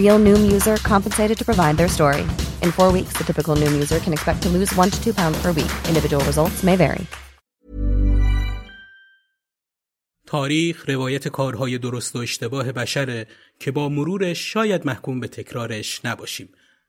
[0.00, 2.24] Real Noom user compensated to provide their story.
[2.64, 5.38] In four weeks, the typical Noom user can expect to lose one to two pounds
[5.42, 5.72] per week.
[5.88, 7.06] Individual results may vary.
[10.26, 13.26] تاریخ روایت کارهای درست و اشتباه بشره
[13.58, 16.48] که با مرورش شاید محکوم به تکرارش نباشیم.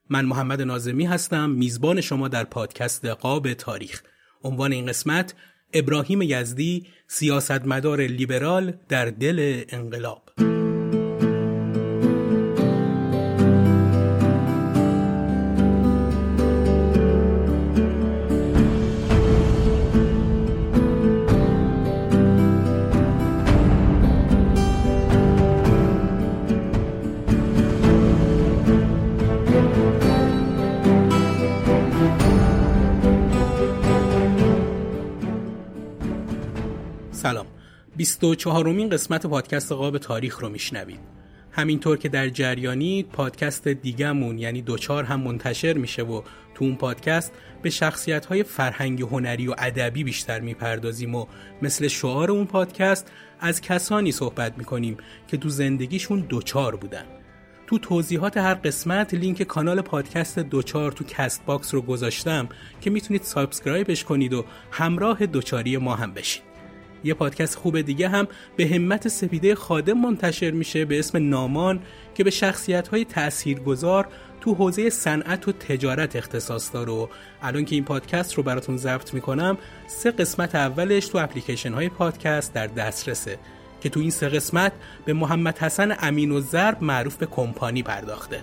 [0.09, 4.01] من محمد نازمی هستم میزبان شما در پادکست قاب تاریخ
[4.43, 5.33] عنوان این قسمت
[5.73, 10.22] ابراهیم یزدی سیاستمدار لیبرال در دل انقلاب
[38.23, 40.99] 24 مین قسمت پادکست قاب تاریخ رو میشنوید.
[41.51, 46.21] همینطور که در جریانین پادکست دیگهمون یعنی دوچار هم منتشر میشه و
[46.55, 47.31] تو اون پادکست
[47.61, 51.25] به شخصیت های فرهنگی هنری و ادبی بیشتر می‌پردازیم و
[51.61, 54.97] مثل شعار اون پادکست از کسانی صحبت می‌کنیم
[55.27, 57.05] که تو زندگیشون دوچار بودن.
[57.67, 62.49] تو توضیحات هر قسمت لینک کانال پادکست دوچار تو Castbox رو گذاشتم
[62.81, 66.52] که می‌تونید subscribe ش کنید و همراه دوچاری ما هم بشید.
[67.03, 71.79] یه پادکست خوب دیگه هم به همت سپیده خادم منتشر میشه به اسم نامان
[72.15, 74.07] که به شخصیت های تاثیرگذار
[74.41, 76.91] تو حوزه صنعت و تجارت اختصاص داره.
[76.91, 77.07] و
[77.41, 82.53] الان که این پادکست رو براتون ضبط می‌کنم سه قسمت اولش تو اپلیکیشن های پادکست
[82.53, 83.39] در دسترسه
[83.81, 84.71] که تو این سه قسمت
[85.05, 88.41] به محمد حسن امین الضرب معروف به کمپانی پرداخته.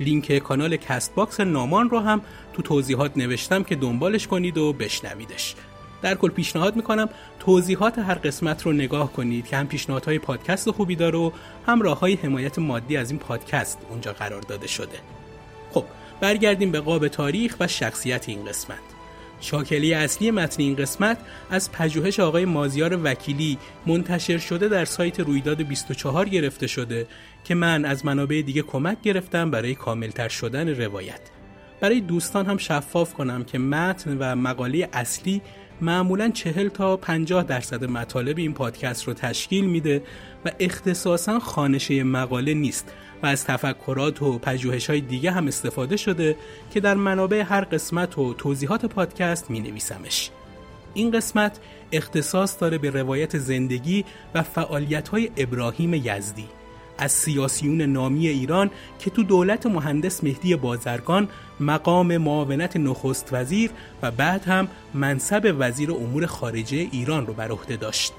[0.00, 2.22] لینک کانال Castbox نامان رو هم
[2.52, 5.54] تو توضیحات نوشتم که دنبالش کنید و بشنویدش.
[6.02, 7.08] در کل پیشنهاد می‌کنم
[7.40, 11.30] توضیحات هر قسمت رو نگاه کنید که هم پیشنهادهای پادکست خوبی داره و
[11.66, 14.98] هم راه های حمایت مادی از این پادکست اونجا قرار داده شده.
[15.70, 15.84] خب
[16.20, 18.78] برگردیم به قاب تاریخ و شخصیت این قسمت.
[19.40, 21.18] شاکلی اصلی متن این قسمت
[21.50, 27.06] از پژوهش آقای مازیار وکیلی منتشر شده در سایت رویداد 24 گرفته شده
[27.44, 31.20] که من از منابع دیگه کمک گرفتم برای کاملتر شدن روایت.
[31.80, 35.42] برای دوستان هم شفاف کنم که متن و مقاله اصلی
[35.82, 40.02] معمولا 40 تا 50 درصد مطالب این پادکست رو تشکیل میده
[40.44, 46.36] و اختصاصا خانشه مقاله نیست و از تفکرات و پژوهش های دیگه هم استفاده شده
[46.70, 50.30] که در منابع هر قسمت و توضیحات پادکست می نویسمش.
[50.94, 51.58] این قسمت
[51.92, 54.04] اختصاص داره به روایت زندگی
[54.34, 56.48] و فعالیت های ابراهیم یزدی
[56.98, 61.28] از سیاسیون نامی ایران که تو دولت مهندس مهدی بازرگان
[61.60, 63.70] مقام معاونت نخست وزیر
[64.02, 68.12] و بعد هم منصب وزیر امور خارجه ایران رو بر عهده داشت.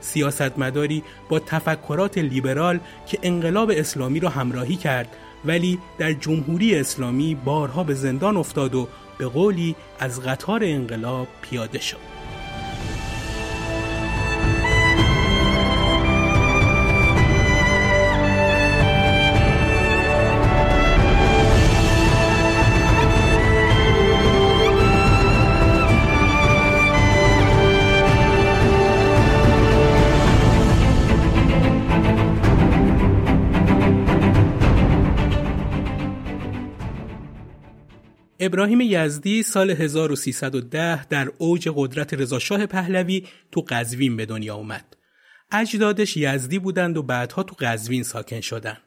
[0.00, 7.84] سیاستمداری با تفکرات لیبرال که انقلاب اسلامی را همراهی کرد ولی در جمهوری اسلامی بارها
[7.84, 8.88] به زندان افتاد و
[9.18, 12.19] به قولی از قطار انقلاب پیاده شد.
[38.50, 44.96] ابراهیم یزدی سال 1310 در اوج قدرت رضاشاه پهلوی تو قزوین به دنیا اومد.
[45.52, 48.80] اجدادش یزدی بودند و بعدها تو قزوین ساکن شدند.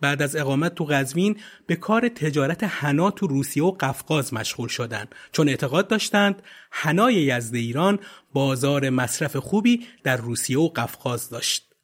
[0.00, 1.36] بعد از اقامت تو قزوین
[1.66, 7.54] به کار تجارت حنا تو روسیه و قفقاز مشغول شدند چون اعتقاد داشتند حنای یزد
[7.54, 7.98] ایران
[8.32, 11.74] بازار مصرف خوبی در روسیه و قفقاز داشت.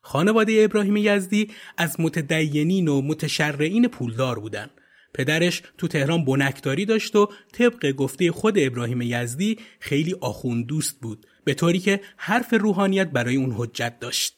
[0.00, 4.70] خانواده ابراهیم یزدی از متدینین و متشرعین پولدار بودند.
[5.14, 11.26] پدرش تو تهران بنکداری داشت و طبق گفته خود ابراهیم یزدی خیلی آخون دوست بود
[11.44, 14.36] به طوری که حرف روحانیت برای اون حجت داشت.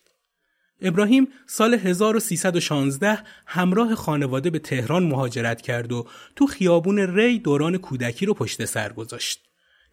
[0.82, 6.06] ابراهیم سال 1316 همراه خانواده به تهران مهاجرت کرد و
[6.36, 9.45] تو خیابون ری دوران کودکی رو پشت سر گذاشت.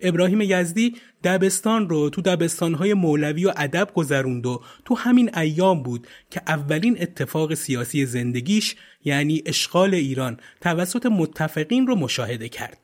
[0.04, 6.08] ابراهیم یزدی دبستان رو تو دبستانهای مولوی و ادب گذروند و تو همین ایام بود
[6.30, 12.83] که اولین اتفاق سیاسی زندگیش یعنی اشغال ایران توسط متفقین رو مشاهده کرد.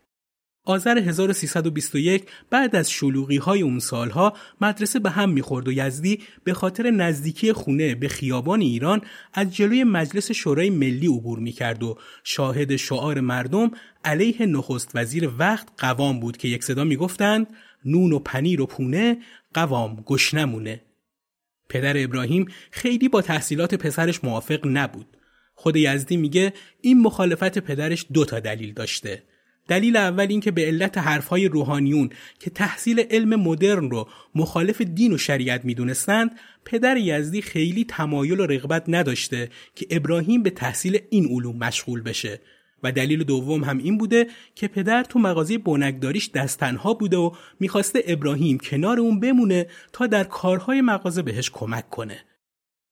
[0.69, 6.54] آذر 1321 بعد از شلوغی های اون سالها مدرسه به هم می‌خورد و یزدی به
[6.54, 9.01] خاطر نزدیکی خونه به خیابان ایران
[9.33, 13.71] از جلوی مجلس شورای ملی عبور می‌کرد و شاهد شعار مردم
[14.06, 17.48] علیه نخست وزیر وقت قوام بود که یک صدا می‌گفتند
[17.86, 19.18] نون و پنیر و پونه
[19.54, 20.81] قوام گشنمونه.
[21.69, 25.18] پدر ابراهیم خیلی با تحصیلات پسرش موافق نبود.
[25.56, 29.24] خود یزدی میگه این مخالفت پدرش دو تا دلیل داشته.
[29.69, 35.13] دلیل اول این که به علت حرفهای روحانیون که تحصیل علم مدرن رو مخالف دین
[35.13, 36.31] و شریعت می‌دونستند
[36.66, 42.39] پدر یزدی خیلی تمایل و رغبت نداشته که ابراهیم به تحصیل این علوم مشغول بشه
[42.83, 47.31] و دلیل دوم هم این بوده که پدر تو مغازه بنکداریش دست تنها بوده و
[47.60, 52.19] می‌خواسته ابراهیم کنار اون بمونه تا در کارهای مغازه بهش کمک کنه.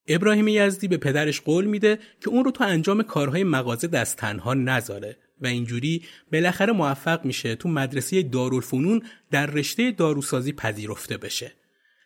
[0.07, 4.53] ابراهیم یزدی به پدرش قول میده که اون رو تو انجام کارهای مغازه دست تنها
[4.53, 9.01] نذاره و اینجوری بالاخره موفق میشه تو مدرسه دارالفنون
[9.31, 11.51] در رشته داروسازی پذیرفته بشه.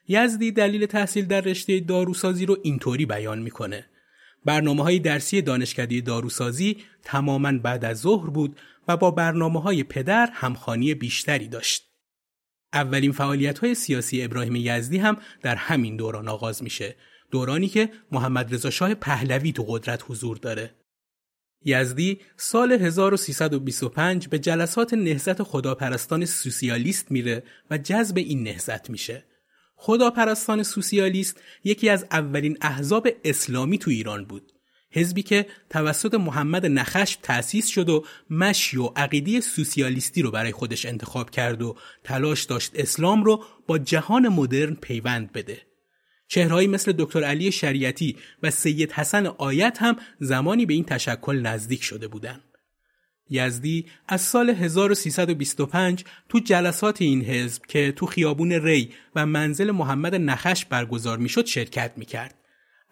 [0.08, 3.86] یزدی دلیل تحصیل در رشته داروسازی رو اینطوری بیان می‌کنه.
[4.46, 8.58] برنامه های درسی دانشکده داروسازی تماما بعد از ظهر بود
[8.88, 11.88] و با برنامه های پدر همخانی بیشتری داشت.
[12.74, 16.96] اولین فعالیت های سیاسی ابراهیم یزدی هم در همین دوران آغاز میشه.
[17.32, 20.81] دورانی که محمد رضا شاه پهلوی تو قدرت حضور داره.
[21.66, 29.26] یزدی سال 1325 به جلسات نهزت خداپرستان سوسیالیست میره و جذب این نهزت میشه.
[29.76, 34.52] خداپرستان سوسیالیست یکی از اولین احزاب اسلامی تو ایران بود.
[34.92, 40.86] حزبی که توسط محمد نخش تأسیس شد و مشی و عقیده سوسیالیستی رو برای خودش
[40.86, 45.71] انتخاب کرد و تلاش داشت اسلام رو با جهان مدرن پیوند بده.
[46.32, 51.84] چهرهایی مثل دکتر علی شریعتی و سید حسن آیت هم زمانی به این تشکل نزدیک
[51.84, 52.44] شده بودند.
[53.30, 60.16] یزدی از سال 1325 تو جلسات این حزب که تو خیابون ری و منزل محمد
[60.16, 62.41] نخش برگزار می‌شد شرکت می‌کرد.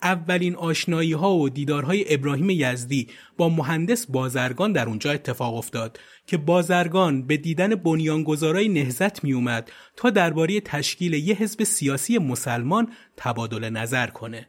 [0.04, 3.08] اولین آشنایی ها و دیدارهای ابراهیم یزدی
[3.38, 9.72] با مهندس بازرگان در اونجا اتفاق افتاد که بازرگان به دیدن بنیانگذارای نهزت می اومد
[9.96, 14.48] تا درباره تشکیل یه حزب سیاسی مسلمان تبادل نظر کنه.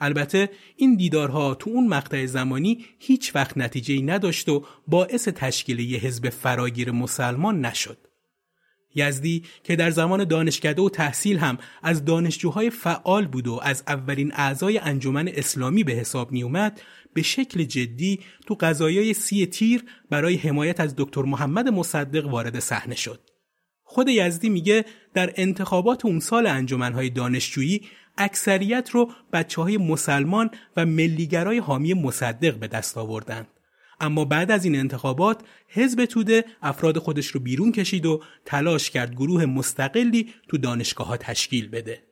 [0.00, 5.98] البته این دیدارها تو اون مقطع زمانی هیچ وقت نتیجه نداشت و باعث تشکیل یه
[5.98, 8.07] حزب فراگیر مسلمان نشد.
[8.94, 14.32] یزدی که در زمان دانشکده و تحصیل هم از دانشجوهای فعال بود و از اولین
[14.34, 16.80] اعضای انجمن اسلامی به حساب می اومد
[17.14, 22.94] به شکل جدی تو قضایای سی تیر برای حمایت از دکتر محمد مصدق وارد صحنه
[22.94, 23.20] شد.
[23.82, 27.82] خود یزدی میگه در انتخابات اون سال انجمنهای دانشجویی
[28.18, 33.57] اکثریت رو بچه های مسلمان و ملیگرای حامی مصدق به دست آوردند.
[34.00, 39.14] اما بعد از این انتخابات حزب توده افراد خودش رو بیرون کشید و تلاش کرد
[39.14, 42.02] گروه مستقلی تو دانشگاه ها تشکیل بده.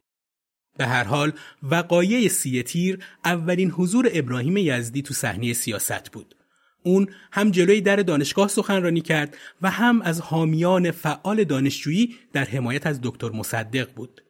[0.78, 6.34] به هر حال وقایع سی تیر اولین حضور ابراهیم یزدی تو صحنه سیاست بود.
[6.82, 12.86] اون هم جلوی در دانشگاه سخنرانی کرد و هم از حامیان فعال دانشجویی در حمایت
[12.86, 14.22] از دکتر مصدق بود.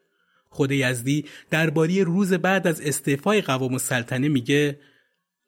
[0.49, 4.79] خود یزدی درباره روز بعد از استعفای قوام السلطنه میگه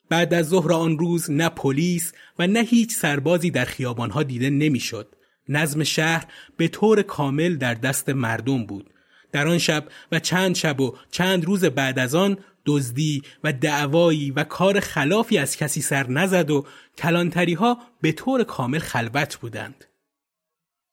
[0.09, 5.15] بعد از ظهر آن روز نه پلیس و نه هیچ سربازی در خیابانها دیده نمی‌شد.
[5.49, 8.91] نظم شهر به طور کامل در دست مردم بود.
[9.33, 14.31] در آن شب و چند شب و چند روز بعد از آن دزدی و دعوایی
[14.31, 16.67] و کار خلافی از کسی سر نزد و
[16.99, 19.85] کلانتری ها به طور کامل خلوت بودند.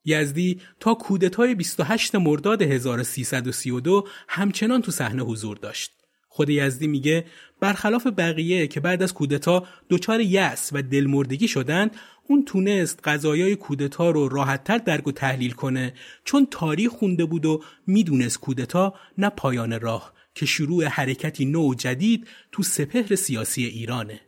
[0.05, 6.04] یزدی تا کودتای 28 مرداد 1332 همچنان تو صحنه حضور داشت.
[6.36, 7.25] خود یزدی میگه
[7.60, 11.96] برخلاف بقیه که بعد از کودتا دچار یأس و دلمردگی شدند
[12.27, 17.63] اون تونست قضایای کودتا رو راحتتر درک و تحلیل کنه چون تاریخ خونده بود و
[17.88, 24.22] می‌دونست کودتا نه پایان راه که شروع حرکتی نو و جدید تو سپهر سیاسی ایرانه.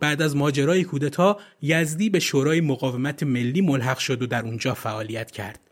[0.00, 5.30] بعد از ماجرای کودتا یزدی به شورای مقاومت ملی ملحق شد و در اونجا فعالیت
[5.30, 5.71] کرد.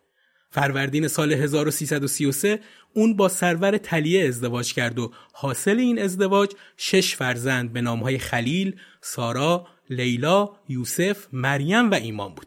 [0.51, 2.61] فروردین سال 1333
[2.95, 8.77] اون با سرور تلیه ازدواج کرد و حاصل این ازدواج شش فرزند به نامهای خلیل،
[9.01, 12.47] سارا، لیلا، یوسف، مریم و ایمان بود.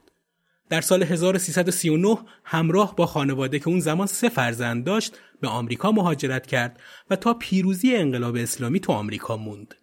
[0.69, 6.47] در سال 1339 همراه با خانواده که اون زمان سه فرزند داشت به آمریکا مهاجرت
[6.47, 6.79] کرد
[7.09, 9.75] و تا پیروزی انقلاب اسلامی تو آمریکا موند.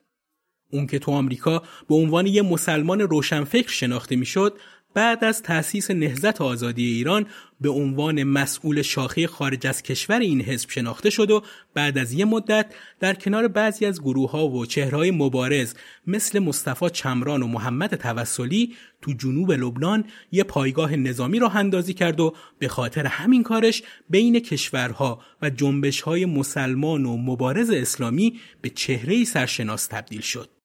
[0.72, 4.58] اون که تو آمریکا به عنوان یه مسلمان روشنفکر شناخته می‌شد
[4.94, 7.26] بعد از تأسیس نهزت آزادی ایران
[7.60, 11.42] به عنوان مسئول شاخه خارج از کشور این حزب شناخته شد و
[11.74, 15.74] بعد از یه مدت در کنار بعضی از گروه ها و چهرهای مبارز
[16.06, 22.20] مثل مصطفی چمران و محمد توسلی تو جنوب لبنان یه پایگاه نظامی را اندازی کرد
[22.20, 28.70] و به خاطر همین کارش بین کشورها و جنبش های مسلمان و مبارز اسلامی به
[28.70, 30.59] چهره سرشناس تبدیل شد.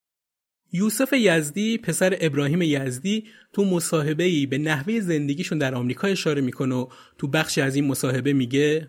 [0.76, 6.76] یوسف یزدی پسر ابراهیم یزدی تو مصاحبه ای به نحوه زندگیشون در آمریکا اشاره می‌کنه
[6.76, 8.88] و تو بخش از این مصاحبه میگه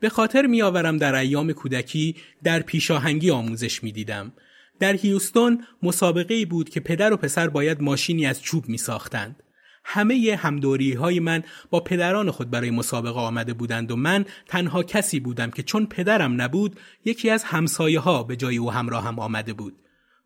[0.00, 4.32] به خاطر میآورم در ایام کودکی در پیشاهنگی آموزش می‌دیدم
[4.80, 9.42] در هیوستون مسابقه ای بود که پدر و پسر باید ماشینی از چوب می ساختند.
[9.84, 15.20] همه همدوری های من با پدران خود برای مسابقه آمده بودند و من تنها کسی
[15.20, 19.52] بودم که چون پدرم نبود یکی از همسایه ها به جای او همراه هم آمده
[19.52, 19.74] بود.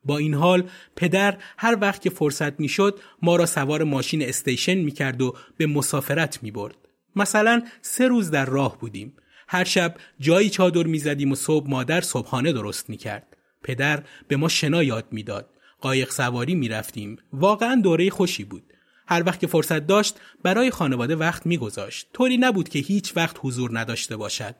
[0.06, 5.22] با این حال پدر هر وقت که فرصت می‌شد ما را سوار ماشین استیشن می‌کرد
[5.22, 6.76] و به مسافرت می‌برد.
[7.16, 9.16] مثلا سه روز در راه بودیم.
[9.48, 13.36] هر شب جایی چادر می‌زدیم و صبح مادر صبحانه درست می‌کرد.
[13.62, 15.50] پدر به ما شنا یاد می‌داد.
[15.80, 17.16] قایق سواری می‌رفتیم.
[17.32, 18.62] واقعا دوره خوشی بود.
[19.08, 22.08] هر وقت که فرصت داشت برای خانواده وقت میگذاشت.
[22.12, 24.54] طوری نبود که هیچ وقت حضور نداشته باشد.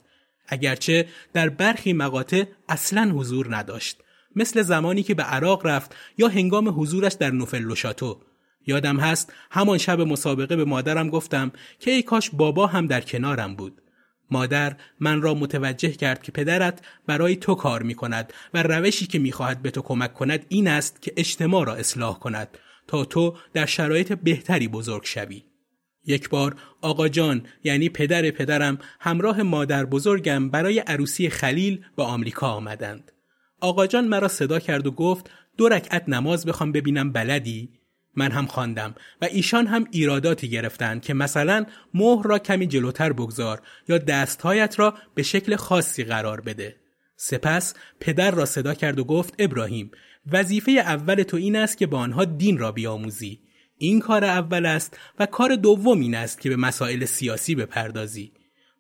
[0.49, 4.03] اگرچه در برخی مقاطع اصلا حضور نداشت.
[4.37, 8.21] مثل زمانی که به عراق رفت یا هنگام حضورش در نوفل شاتو
[8.66, 13.57] یادم هست همان شب مسابقه به مادرم گفتم که ای کاش بابا هم در کنارم
[13.57, 13.83] بود
[14.31, 19.19] مادر من را متوجه کرد که پدرت برای تو کار می کند و روشی که
[19.19, 23.37] می خواهد به تو کمک کند این است که اجتماع را اصلاح کند تا تو
[23.52, 25.45] در شرایط بهتری بزرگ شوی.
[26.05, 32.49] یک بار آقا جان یعنی پدر پدرم همراه مادر بزرگم برای عروسی خلیل به آمریکا
[32.49, 33.12] آمدند.
[33.61, 37.69] آقا جان مرا صدا کرد و گفت دو رکعت نماز بخوام ببینم بلدی؟
[38.15, 43.63] من هم خواندم و ایشان هم ایراداتی گرفتند که مثلا مهر را کمی جلوتر بگذار
[43.89, 46.77] یا دستهایت را به شکل خاصی قرار بده.
[47.17, 49.91] سپس پدر را صدا کرد و گفت ابراهیم
[50.33, 53.41] وظیفه اول تو این است که با آنها دین را بیاموزی.
[53.79, 58.33] این کار اول است و کار دوم این است که به مسائل سیاسی بپردازی.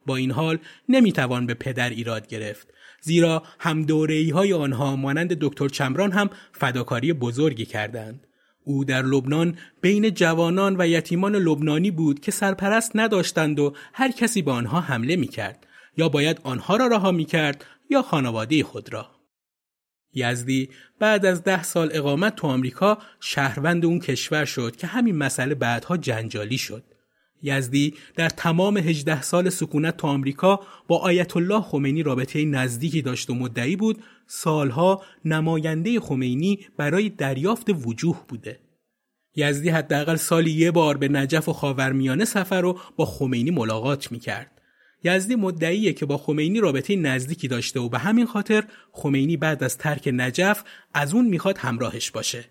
[0.06, 2.68] با این حال نمی‌توان به پدر ایراد گرفت.
[3.06, 3.86] زیرا هم
[4.34, 8.26] های آنها مانند دکتر چمران هم فداکاری بزرگی کردند.
[8.64, 14.42] او در لبنان بین جوانان و یتیمان لبنانی بود که سرپرست نداشتند و هر کسی
[14.42, 18.92] به آنها حمله می کرد یا باید آنها را رها می کرد یا خانواده خود
[18.92, 19.10] را.
[20.14, 25.54] یزدی بعد از ده سال اقامت تو آمریکا شهروند اون کشور شد که همین مسئله
[25.54, 26.84] بعدها جنجالی شد.
[27.46, 33.30] یزدی در تمام 18 سال سکونت تو آمریکا با آیت الله خمینی رابطه نزدیکی داشت
[33.30, 38.60] و مدعی بود سالها نماینده خمینی برای دریافت وجوه بوده.
[39.36, 44.50] یزدی حداقل سالی یه بار به نجف و خاورمیانه سفر و با خمینی ملاقات می‌کرد.
[45.04, 49.78] یزدی مدعیه که با خمینی رابطه نزدیکی داشته و به همین خاطر خمینی بعد از
[49.78, 52.44] ترک نجف از اون می‌خواد همراهش باشه.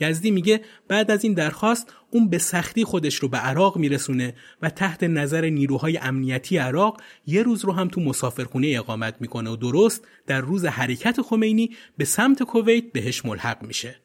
[0.00, 4.70] یزدی میگه بعد از این درخواست اون به سختی خودش رو به عراق میرسونه و
[4.70, 10.06] تحت نظر نیروهای امنیتی عراق یه روز رو هم تو مسافرخونه اقامت می‌کنه و درست
[10.26, 13.96] در روز حرکت خمینی به سمت کویت بهش ملحق میشه.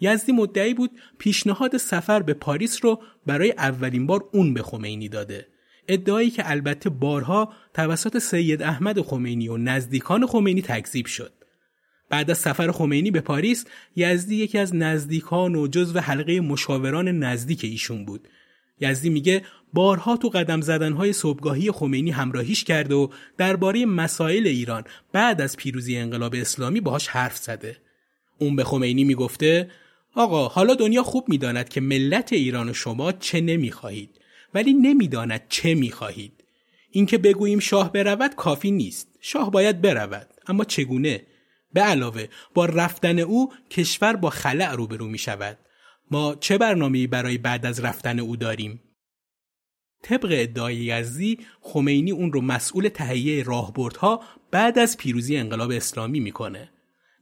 [0.00, 5.46] یزدی مدعی بود پیشنهاد سفر به پاریس رو برای اولین بار اون به خمینی داده.
[5.88, 11.39] ادعایی که البته بارها توسط سید احمد خمینی و نزدیکان خمینی تکذیب شد.
[12.10, 13.64] بعد از سفر خمینی به پاریس
[13.96, 18.28] یزدی یکی از نزدیکان و جزو حلقه مشاوران نزدیک ایشون بود.
[18.80, 25.40] یزدی میگه بارها تو قدم زدنهای صبحگاهی خمینی همراهیش کرده و درباره مسائل ایران بعد
[25.40, 27.76] از پیروزی انقلاب اسلامی باهاش حرف زده.
[28.38, 29.70] اون به خمینی می‌گفته
[30.14, 34.10] آقا حالا دنیا خوب می‌داند که ملت ایران و شما چه نمی‌خواهید
[34.54, 36.32] ولی نمی‌داند چه می‌خواهید.
[36.90, 39.08] اینکه بگوییم شاه برود کافی نیست.
[39.20, 41.22] شاه باید برود اما چگونه؟
[41.72, 45.58] به علاوه با رفتن او کشور با خلع روبرو می شود.
[46.10, 48.82] ما چه برنامه‌ای برای بعد از رفتن او داریم
[50.02, 56.70] طبق ادعای یزدی خمینی اون رو مسئول تهیه راهبردها بعد از پیروزی انقلاب اسلامی می‌کنه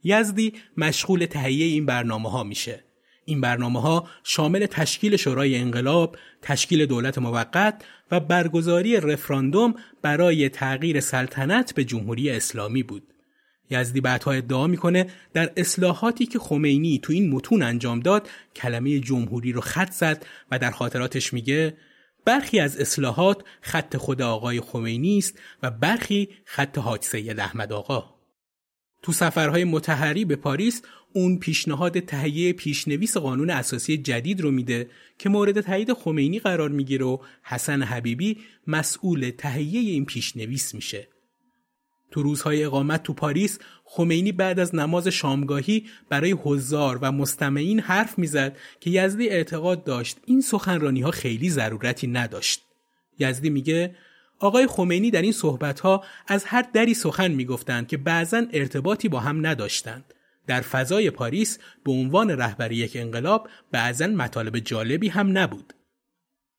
[0.03, 2.83] یزدی مشغول تهیه این برنامه ها میشه
[3.25, 10.99] این برنامه ها شامل تشکیل شورای انقلاب، تشکیل دولت موقت و برگزاری رفراندوم برای تغییر
[10.99, 13.03] سلطنت به جمهوری اسلامی بود.
[13.69, 19.51] یزدی بعدها ادعا می‌کنه در اصلاحاتی که خمینی تو این متون انجام داد کلمه جمهوری
[19.51, 21.77] رو خط زد و در خاطراتش میگه
[22.25, 28.19] برخی از اصلاحات خط خود آقای خمینی است و برخی خط حاج سید احمد آقا
[29.01, 30.81] تو سفرهای متحری به پاریس
[31.13, 37.05] اون پیشنهاد تهیه پیشنویس قانون اساسی جدید رو میده که مورد تایید خمینی قرار می‌گیره
[37.05, 41.07] و حسن حبیبی مسئول تهیه این پیشنویس میشه.
[42.11, 48.19] تو روزهای اقامت تو پاریس خمینی بعد از نماز شامگاهی برای حضار و مستمعین حرف
[48.19, 52.65] می‌زد که یزدی اعتقاد داشت این سخنرانی ها خیلی ضرورتی نداشت.
[53.19, 53.95] یزدی میگه
[54.39, 55.81] آقای خمینی در این صحبت
[56.27, 60.13] از هر دری سخن می‌گفتند که بعضا ارتباطی با هم نداشتند.
[60.47, 65.73] در فضای پاریس به عنوان رهبر یک انقلاب بعضا مطالب جالبی هم نبود.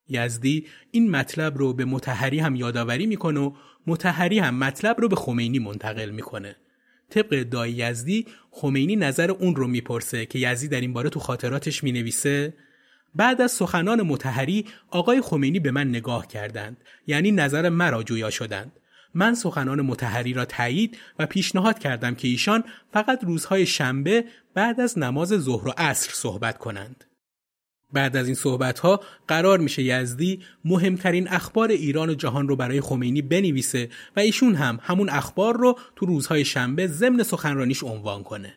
[0.09, 3.51] یزدی این مطلب رو به متحری هم یادآوری می‌کنه و
[3.87, 6.55] متحری هم مطلب رو به خمینی منتقل می‌کنه.
[7.09, 11.83] طبق ادعای یزدی خمینی نظر اون رو می‌پرسه که یزدی در این باره تو خاطراتش
[11.83, 12.53] می‌نویسه
[13.15, 18.71] بعد از سخنان متحری آقای خمینی به من نگاه کردند یعنی نظر مرا جویا شدند
[19.13, 24.99] من سخنان متحری را تایید و پیشنهاد کردم که ایشان فقط روزهای شنبه بعد از
[24.99, 27.05] نماز ظهر و عصر صحبت کنند.
[27.93, 32.81] بعد از این صحبت ها قرار میشه یزدی مهمترین اخبار ایران و جهان رو برای
[32.81, 38.53] خمینی بنویسه و ایشون هم همون اخبار رو تو روزهای شنبه ضمن سخنرانیش عنوان کنه.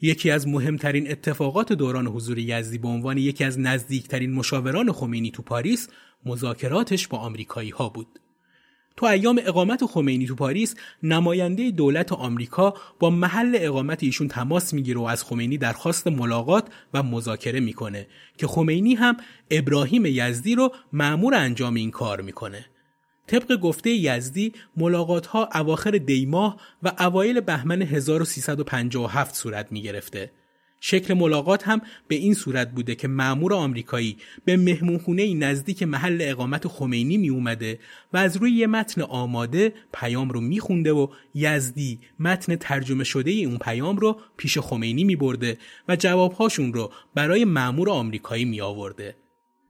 [0.00, 5.42] یکی از مهمترین اتفاقات دوران حضور یزدی به عنوان یکی از نزدیکترین مشاوران خمینی تو
[5.42, 5.88] پاریس
[6.26, 8.18] مذاکراتش با آمریکایی ها بود.
[8.96, 15.00] تو ایام اقامت خمینی تو پاریس نماینده دولت آمریکا با محل اقامت ایشون تماس می‌گیره
[15.00, 18.06] و از خمینی درخواست ملاقات و مذاکره می‌کنه
[18.38, 19.16] که خمینی هم
[19.50, 22.66] ابراهیم یزدی رو معمور انجام این کار می‌کنه.
[23.26, 30.30] طبق گفته یزدی ملاقات ها اواخر دیماه و اوایل بهمن 1357 صورت می گرفته.
[30.88, 36.68] شکل ملاقات هم به این صورت بوده که معمور آمریکایی به مهمونخونه نزدیک محل اقامت
[36.68, 37.78] خمینی می اومده
[38.12, 43.58] و از روی یه متن آماده پیام رو میخونده و یزدی متن ترجمه شده اون
[43.58, 49.16] پیام رو پیش خمینی می برده و جوابهاشون رو برای معمور آمریکایی می آورده.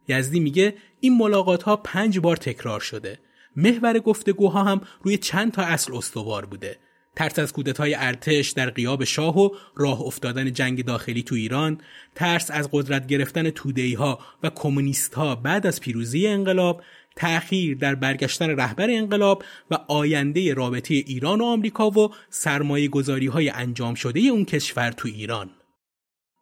[0.08, 3.18] یزدی میگه این ملاقات ها پنج بار تکرار شده.
[3.56, 6.78] محور گفتگوها هم روی چند تا اصل استوار بوده.
[7.16, 11.80] ترس از کودتای ارتش در قیاب شاه و راه افتادن جنگ داخلی تو ایران،
[12.14, 16.82] ترس از قدرت گرفتن تودهی ها و کمونیست ها بعد از پیروزی انقلاب،
[17.16, 23.48] تأخیر در برگشتن رهبر انقلاب و آینده رابطه ایران و آمریکا و سرمایه گذاری های
[23.48, 25.50] انجام شده اون کشور تو ایران.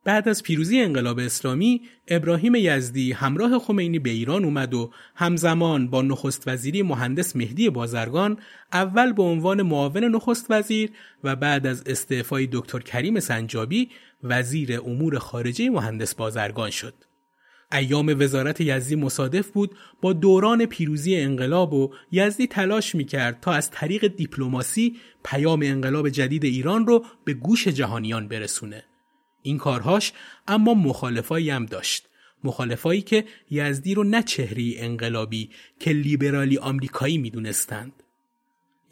[0.05, 6.03] بعد از پیروزی انقلاب اسلامی ابراهیم یزدی همراه خمینی به ایران اومد و همزمان با
[6.03, 8.39] نخست وزیری مهندس مهدی بازرگان
[8.73, 10.91] اول به عنوان معاون نخست وزیر
[11.25, 13.91] و بعد از استعفای دکتر کریم سنجابی
[14.23, 16.95] وزیر امور خارجه مهندس بازرگان شد.
[17.73, 23.71] ایام وزارت یزدی مصادف بود با دوران پیروزی انقلاب و یزدی تلاش می‌کرد تا از
[23.71, 28.85] طریق دیپلماسی پیام انقلاب جدید ایران رو به گوش جهانیان برسونه.
[29.45, 30.13] این کارهاش
[30.49, 32.09] اما مخالفایی هم داشت.
[32.45, 37.93] مخالفایی که یزدی رو نه چهری انقلابی که لیبرالی آمریکایی می‌دونستند.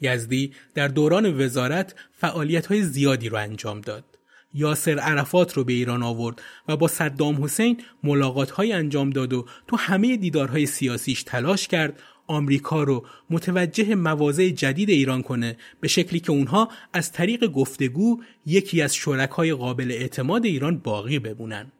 [0.01, 4.05] یزدی در دوران وزارت فعالیت های زیادی رو انجام داد.
[4.53, 9.45] یاسر عرفات رو به ایران آورد و با صدام حسین ملاقات های انجام داد و
[9.67, 16.19] تو همه دیدارهای سیاسیش تلاش کرد آمریکا رو متوجه مواضع جدید ایران کنه به شکلی
[16.19, 21.71] که اونها از طریق گفتگو یکی از شرکای قابل اعتماد ایران باقی بمونن.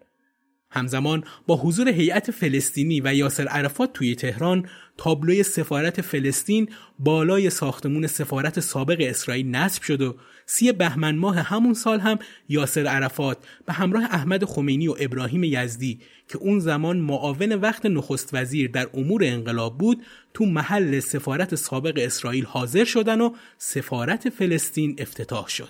[0.74, 4.66] همزمان با حضور هیئت فلسطینی و یاسر عرفات توی تهران
[4.98, 11.74] تابلوی سفارت فلسطین بالای ساختمون سفارت سابق اسرائیل نصب شد و سی بهمن ماه همون
[11.74, 17.54] سال هم یاسر عرفات به همراه احمد خمینی و ابراهیم یزدی که اون زمان معاون
[17.54, 23.30] وقت نخست وزیر در امور انقلاب بود تو محل سفارت سابق اسرائیل حاضر شدن و
[23.58, 25.70] سفارت فلسطین افتتاح شد.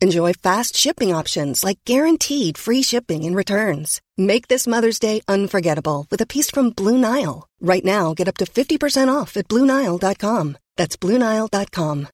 [0.00, 4.00] Enjoy fast shipping options like guaranteed free shipping and returns.
[4.16, 7.48] Make this Mother's Day unforgettable with a piece from Blue Nile.
[7.60, 10.56] Right now, get up to 50% off at BlueNile.com.
[10.76, 12.06] That's BlueNile.com.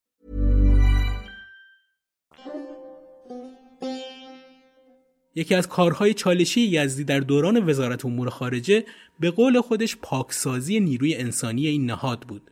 [5.36, 8.84] یکی از کارهای چالشی یزدی در دوران وزارت امور خارجه
[9.20, 12.50] به قول خودش پاکسازی نیروی انسانی این نهاد بود.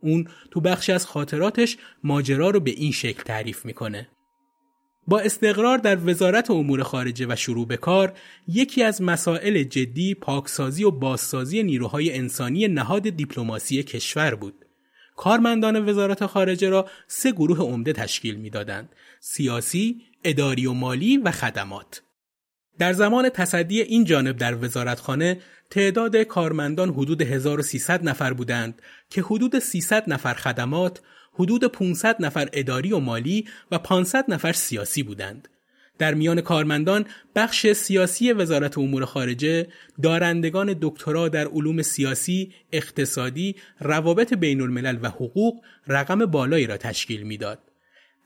[0.00, 4.08] اون تو بخشی از خاطراتش ماجرا رو به این شکل تعریف می‌کنه.
[5.06, 8.12] با استقرار در وزارت امور خارجه و شروع به کار
[8.48, 14.54] یکی از مسائل جدی پاکسازی و بازسازی نیروهای انسانی نهاد دیپلماسی کشور بود.
[15.16, 18.88] کارمندان وزارت خارجه را سه گروه عمده تشکیل می‌دادند:
[19.20, 22.02] سیاسی، اداری و مالی و خدمات.
[22.78, 29.58] در زمان تصدی این جانب در وزارتخانه تعداد کارمندان حدود 1300 نفر بودند که حدود
[29.58, 31.00] 300 نفر خدمات،
[31.34, 35.48] حدود 500 نفر اداری و مالی و 500 نفر سیاسی بودند.
[35.98, 39.66] در میان کارمندان بخش سیاسی وزارت امور خارجه
[40.02, 47.22] دارندگان دکترا در علوم سیاسی، اقتصادی، روابط بین الملل و حقوق رقم بالایی را تشکیل
[47.22, 47.58] می‌داد.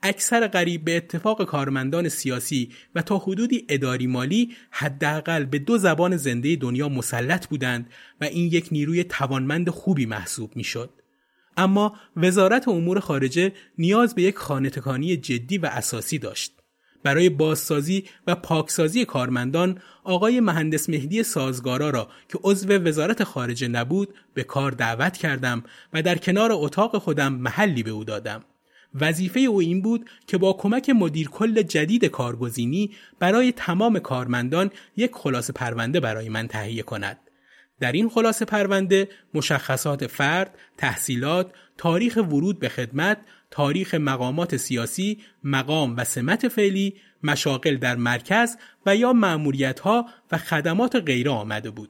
[0.03, 6.17] اکثر قریب به اتفاق کارمندان سیاسی و تا حدودی اداری مالی حداقل به دو زبان
[6.17, 7.89] زنده دنیا مسلط بودند
[8.21, 10.89] و این یک نیروی توانمند خوبی محسوب می‌شد.
[11.57, 16.53] اما وزارت امور خارجه نیاز به یک خانتکانی جدی و اساسی داشت.
[17.03, 24.13] برای بازسازی و پاکسازی کارمندان آقای مهندس مهدی سازگارا را که عضو وزارت خارجه نبود
[24.33, 28.43] به کار دعوت کردم و در کنار اتاق خودم محلی به او دادم.
[28.95, 35.11] وظیفه او این بود که با کمک مدیر کل جدید کارگزینی برای تمام کارمندان یک
[35.13, 37.26] خلاصه پرونده برای من تهیه کند.
[37.79, 43.17] در این خلاصه پرونده مشخصات فرد، تحصیلات، تاریخ ورود به خدمت،
[43.51, 50.95] تاریخ مقامات سیاسی، مقام و سمت فعلی، مشاقل در مرکز و یا معمولیت و خدمات
[50.95, 51.89] غیره آمده بود.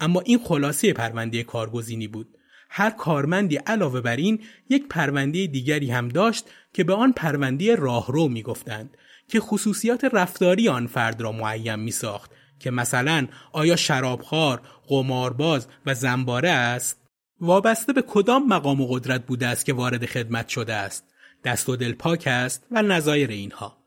[0.00, 2.28] اما این خلاصه پرونده کارگزینی بود.
[2.70, 8.28] هر کارمندی علاوه بر این یک پرونده دیگری هم داشت که به آن پرونده راهرو
[8.28, 8.96] می گفتند
[9.28, 15.94] که خصوصیات رفتاری آن فرد را معین می ساخت که مثلا آیا شرابخوار، قمارباز و
[15.94, 17.00] زنباره است؟
[17.40, 21.04] وابسته به کدام مقام و قدرت بوده است که وارد خدمت شده است؟
[21.44, 23.78] دست و دل پاک است و نظایر اینها.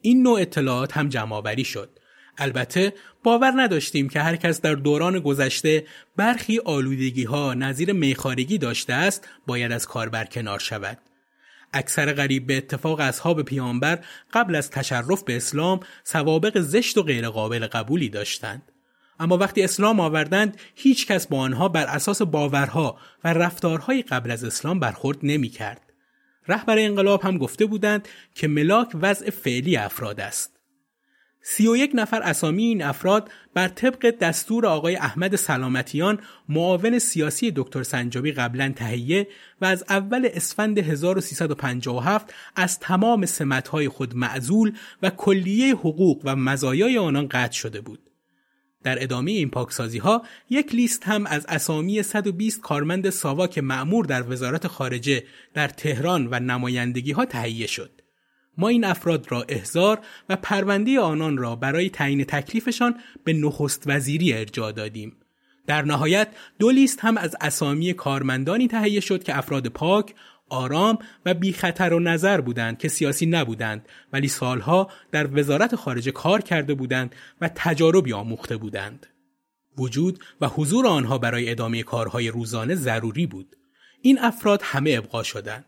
[0.00, 1.98] این نوع اطلاعات هم جمعآوری شد.
[2.38, 8.92] البته باور نداشتیم که هر کس در دوران گذشته برخی آلودگی ها نظیر میخارگی داشته
[8.92, 10.98] است باید از کار برکنار شود.
[11.72, 13.98] اکثر غریب به اتفاق اصحاب پیامبر
[14.32, 18.72] قبل از تشرف به اسلام سوابق زشت و غیرقابل قبولی داشتند.
[19.18, 24.44] اما وقتی اسلام آوردند هیچ کس با آنها بر اساس باورها و رفتارهای قبل از
[24.44, 25.92] اسلام برخورد نمی کرد.
[26.48, 30.58] رهبر انقلاب هم گفته بودند که ملاک وضع فعلی افراد است.
[31.42, 37.52] سی و یک نفر اسامی این افراد بر طبق دستور آقای احمد سلامتیان معاون سیاسی
[37.56, 39.28] دکتر سنجابی قبلا تهیه
[39.60, 46.98] و از اول اسفند 1357 از تمام سمتهای خود معزول و کلیه حقوق و مزایای
[46.98, 48.07] آنان قطع شده بود.
[48.82, 54.32] در ادامه این پاکسازی ها یک لیست هم از اسامی 120 کارمند ساواک معمور در
[54.32, 57.90] وزارت خارجه در تهران و نمایندگی ها تهیه شد.
[58.58, 64.32] ما این افراد را احضار و پرونده آنان را برای تعیین تکلیفشان به نخست وزیری
[64.32, 65.16] ارجاع دادیم.
[65.66, 70.14] در نهایت دو لیست هم از اسامی کارمندانی تهیه شد که افراد پاک،
[70.48, 76.10] آرام و بی خطر و نظر بودند که سیاسی نبودند ولی سالها در وزارت خارجه
[76.10, 79.06] کار کرده بودند و تجاربی آموخته بودند.
[79.78, 83.56] وجود و حضور آنها برای ادامه کارهای روزانه ضروری بود.
[84.02, 85.64] این افراد همه ابقا شدند.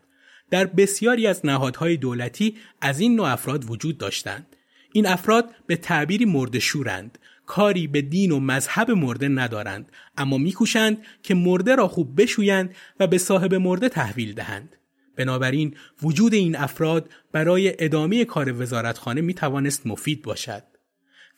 [0.49, 4.55] در بسیاری از نهادهای دولتی از این نوع افراد وجود داشتند.
[4.93, 11.35] این افراد به تعبیری مردشورند کاری به دین و مذهب مرده ندارند اما میکوشند که
[11.35, 14.75] مرده را خوب بشویند و به صاحب مرده تحویل دهند
[15.15, 20.63] بنابراین وجود این افراد برای ادامه کار وزارتخانه می توانست مفید باشد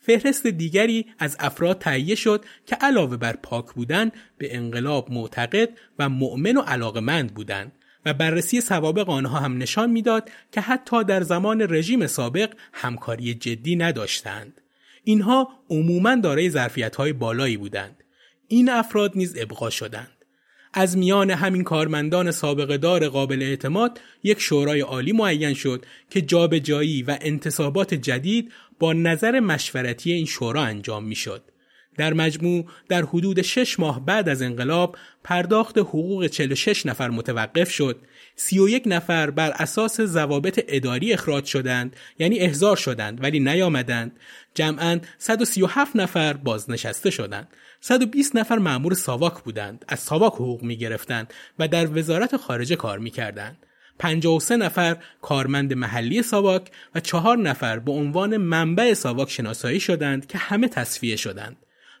[0.00, 6.08] فهرست دیگری از افراد تهیه شد که علاوه بر پاک بودن به انقلاب معتقد و
[6.08, 7.72] مؤمن و علاقمند بودند
[8.06, 13.76] و بررسی سوابق آنها هم نشان می‌داد که حتی در زمان رژیم سابق همکاری جدی
[13.76, 14.60] نداشتند.
[15.04, 18.04] اینها عموما دارای ظرفیت‌های بالایی بودند.
[18.48, 20.08] این افراد نیز ابقا شدند.
[20.74, 27.02] از میان همین کارمندان سابقه دار قابل اعتماد یک شورای عالی معین شد که جابجایی
[27.02, 31.42] و انتصابات جدید با نظر مشورتی این شورا انجام می‌شد.
[31.96, 38.00] در مجموع در حدود شش ماه بعد از انقلاب پرداخت حقوق 46 نفر متوقف شد
[38.36, 44.18] 31 نفر بر اساس ضوابط اداری اخراج شدند یعنی احضار شدند ولی نیامدند.
[44.54, 47.48] جمعا 137 نفر بازنشسته شدند.
[47.80, 52.98] 120 نفر مأمور ساواک بودند از ساواک حقوق می گرفتند و در وزارت خارجه کار
[52.98, 53.56] می کردند
[53.98, 60.38] 53 نفر کارمند محلی ساواک و چهار نفر به عنوان منبع ساواک شناسایی شدند که
[60.38, 61.56] همه تصفیه شدند.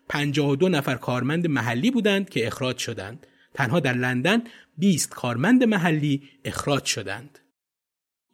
[0.08, 3.26] 52 نفر کارمند محلی بودند که اخراج شدند.
[3.54, 4.42] تنها در لندن
[4.78, 7.38] 20 کارمند محلی اخراج شدند.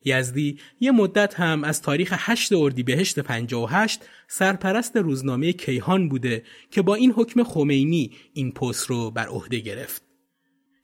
[0.05, 6.95] یزدی یه مدت هم از تاریخ 8 اردیبهشت 58 سرپرست روزنامه کیهان بوده که با
[6.95, 10.03] این حکم خمینی این پست رو بر عهده گرفت.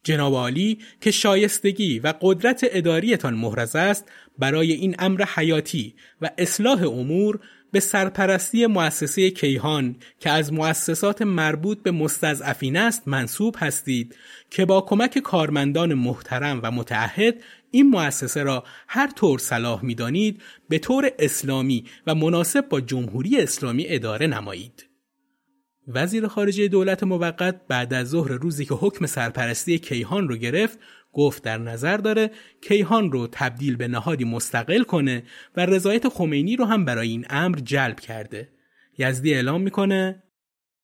[0.05, 4.05] جناب عالی که شایستگی و قدرت اداریتان محرز است
[4.39, 7.41] برای این امر حیاتی و اصلاح امور
[7.77, 14.17] به سرپرستی مؤسسه کیهان که از مؤسسات مربوط به مستضعفین است منصوب هستید
[14.51, 20.79] که با کمک کارمندان محترم و متعهد این مؤسسه را هر طور صلاح می‌دانید به
[20.79, 24.87] طور اسلامی و مناسب با جمهوری اسلامی اداره نمایید.
[25.89, 30.79] وزیر خارجه دولت موقت بعد از ظهر روزی که حکم سرپرستی کیهان رو گرفت
[31.17, 35.23] گفت در نظر داره کیهان رو تبدیل به نهادی مستقل کنه
[35.57, 38.49] و رضایت خمینی رو هم برای این امر جلب کرده.
[38.99, 40.23] یزدی اعلام می‌کنه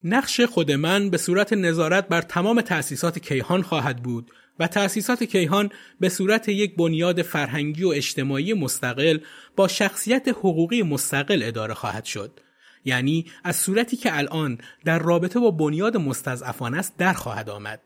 [0.04, 5.70] نقش خود من به صورت نظارت بر تمام تأسیسات کیهان خواهد بود و تأسیسات کیهان
[6.00, 9.18] به صورت یک بنیاد فرهنگی و اجتماعی مستقل
[9.56, 12.40] با شخصیت حقوقی مستقل اداره خواهد شد.
[12.84, 17.80] یعنی از صورتی که الان در رابطه با بنیاد مستضعفان است در خواهد آمد.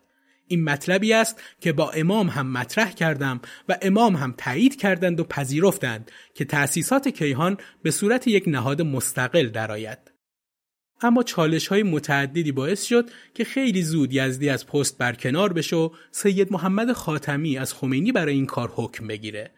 [0.48, 5.24] این مطلبی است که با امام هم مطرح کردم و امام هم تایید کردند و
[5.24, 9.98] پذیرفتند که تأسیسات کیهان به صورت یک نهاد مستقل درآید.
[11.00, 15.90] اما چالش های متعددی باعث شد که خیلی زود یزدی از پست برکنار بشه و
[16.10, 19.50] سید محمد خاتمی از خمینی برای این کار حکم بگیره.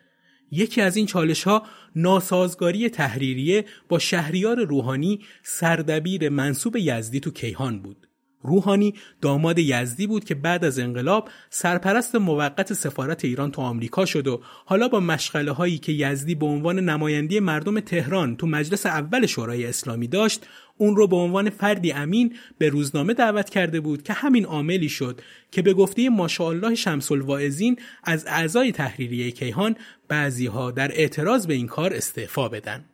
[0.50, 7.82] یکی از این چالش ها ناسازگاری تحریریه با شهریار روحانی سردبیر منصوب یزدی تو کیهان
[7.82, 8.07] بود.
[8.42, 14.26] روحانی داماد یزدی بود که بعد از انقلاب سرپرست موقت سفارت ایران تو آمریکا شد
[14.26, 19.26] و حالا با مشغله هایی که یزدی به عنوان نماینده مردم تهران تو مجلس اول
[19.26, 20.46] شورای اسلامی داشت
[20.78, 25.20] اون رو به عنوان فردی امین به روزنامه دعوت کرده بود که همین عاملی شد
[25.50, 29.76] که به گفته ماشاءالله شمس الواعظین از اعضای تحریریه کیهان
[30.08, 32.84] بعضی ها در اعتراض به این کار استعفا بدن.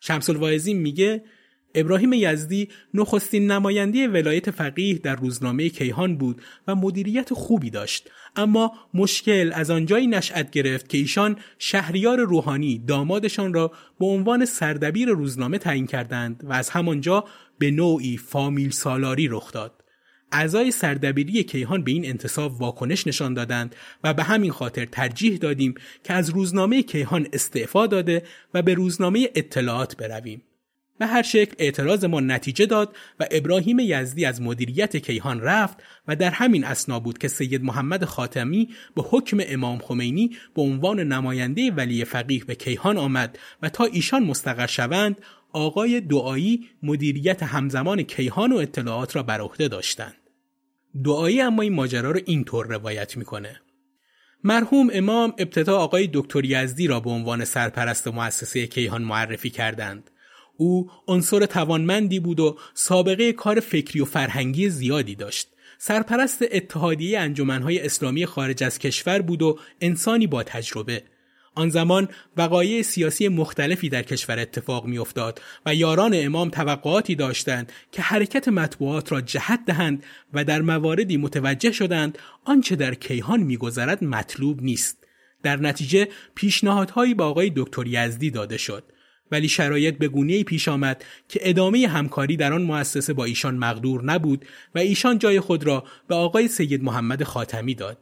[0.00, 1.22] شمس الواعظین میگه
[1.74, 8.10] ابراهیم یزدی نخستین نماینده ولایت فقیه در روزنامه کیهان بود و مدیریت خوبی داشت.
[8.36, 15.08] اما مشکل از آنجایی نشأت گرفت که ایشان شهریار روحانی دامادشان را به عنوان سردبیر
[15.08, 17.24] روزنامه تعیین کردند و از همانجا
[17.58, 19.84] به نوعی فامیل سالاری رخ داد.
[20.32, 25.74] اعضای سردبیری کیهان به این انتصاب واکنش نشان دادند و به همین خاطر ترجیح دادیم
[26.04, 28.22] که از روزنامه کیهان استعفا داده
[28.54, 30.42] و به روزنامه اطلاعات برویم.
[30.98, 35.76] به هر شکل اعتراض ما نتیجه داد و ابراهیم یزدی از مدیریت کیهان رفت
[36.08, 41.00] و در همین اسنا بود که سید محمد خاتمی به حکم امام خمینی به عنوان
[41.00, 45.20] نماینده ولی فقیه به کیهان آمد و تا ایشان مستقر شوند
[45.52, 50.14] آقای دعایی مدیریت همزمان کیهان و اطلاعات را بر عهده داشتند.
[51.04, 53.60] دعایی اما این ماجرا را اینطور روایت می‌کنه.
[54.44, 60.10] مرحوم امام ابتدا آقای دکتر یزدی را به عنوان سرپرست مؤسسه کیهان معرفی کردند.
[60.60, 65.48] او عنصر توانمندی بود و سابقه کار فکری و فرهنگی زیادی داشت.
[65.78, 71.02] سرپرست اتحادیه انجمنهای اسلامی خارج از کشور بود و انسانی با تجربه.
[71.54, 78.02] آن زمان وقایع سیاسی مختلفی در کشور اتفاق میافتاد و یاران امام توقعاتی داشتند که
[78.02, 84.62] حرکت مطبوعات را جهت دهند و در مواردی متوجه شدند آنچه در کیهان میگذرد مطلوب
[84.62, 85.04] نیست.
[85.42, 88.84] در نتیجه پیشنهادهایی با آقای دکتر یزدی داده شد.
[89.32, 94.04] ولی شرایط به گونه پیش آمد که ادامه همکاری در آن مؤسسه با ایشان مقدور
[94.04, 97.98] نبود و ایشان جای خود را به آقای سید محمد خاتمی داد.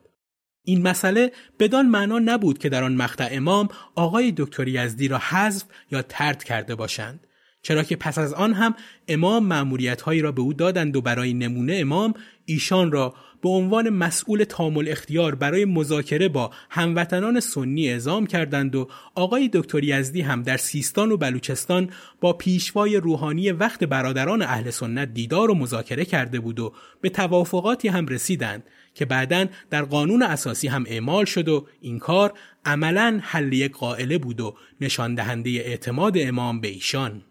[0.65, 5.65] این مسئله بدان معنا نبود که در آن مقطع امام آقای دکتر یزدی را حذف
[5.91, 7.26] یا ترد کرده باشند
[7.67, 8.75] چرا که پس از آن هم
[9.09, 13.91] امام معمولیت هایی را به او دادند و برای نمونه امام ایشان را به عنوان
[13.91, 20.43] مسئول تامل اختیار برای مذاکره با هموطنان سنی اعزام کردند و آقای دکتر یزدی هم
[20.43, 26.41] در سیستان و بلوچستان با پیشوای روحانی وقت برادران اهل سنت دیدار و مذاکره کرده
[26.41, 31.67] بود و به توافقاتی هم رسیدند که بعدا در قانون اساسی هم اعمال شد و
[31.81, 32.33] این کار
[32.65, 37.23] عملا حل یک قائله بود و نشان دهنده اعتماد امام به ایشان.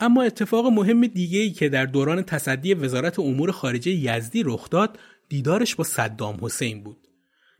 [0.00, 4.98] اما اتفاق مهم دیگه ای که در دوران تصدی وزارت امور خارجه یزدی رخ داد
[5.28, 6.96] دیدارش با صدام حسین بود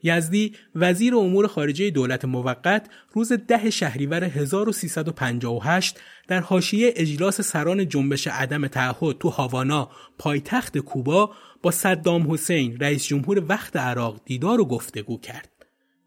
[0.03, 8.27] یزدی وزیر امور خارجه دولت موقت روز ده شهریور 1358 در حاشیه اجلاس سران جنبش
[8.29, 11.31] عدم تعهد تو هاوانا پایتخت کوبا
[11.63, 15.54] با صدام حسین رئیس جمهور وقت عراق دیدار و گفتگو کرد.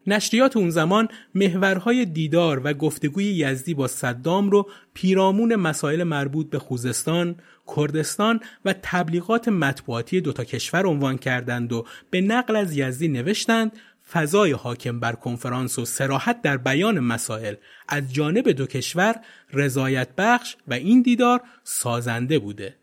[0.08, 6.58] نشریات اون زمان محورهای دیدار و گفتگوی یزدی با صدام رو پیرامون مسائل مربوط به
[6.58, 7.36] خوزستان،
[7.76, 13.72] کردستان و تبلیغات مطبوعاتی دوتا کشور عنوان کردند و به نقل از یزدی نوشتند
[14.12, 17.54] فضای حاکم بر کنفرانس و سراحت در بیان مسائل
[17.88, 19.16] از جانب دو کشور
[19.52, 22.77] رضایت بخش و این دیدار سازنده بوده.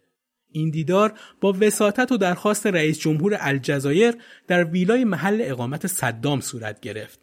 [0.55, 4.13] این دیدار با وساطت و درخواست رئیس جمهور الجزایر
[4.47, 7.19] در ویلای محل اقامت صدام صورت گرفت.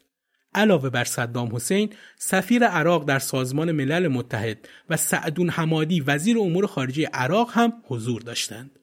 [0.55, 6.67] علاوه بر صدام حسین سفیر عراق در سازمان ملل متحد و سعدون حمادی وزیر امور
[6.67, 8.79] خارجه عراق هم حضور داشتند.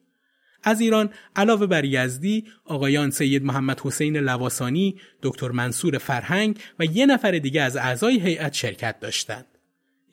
[0.63, 7.05] از ایران علاوه بر یزدی آقایان سید محمد حسین لواسانی، دکتر منصور فرهنگ و یه
[7.05, 9.58] نفر دیگه از اعضای هیئت شرکت داشتند.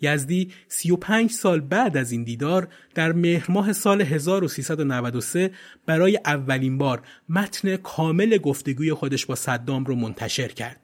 [0.00, 5.50] یزدی 35 سال بعد از این دیدار در مهر ماه سال 1393
[5.86, 10.80] برای اولین بار متن کامل گفتگوی خودش با صدام رو منتشر کرد.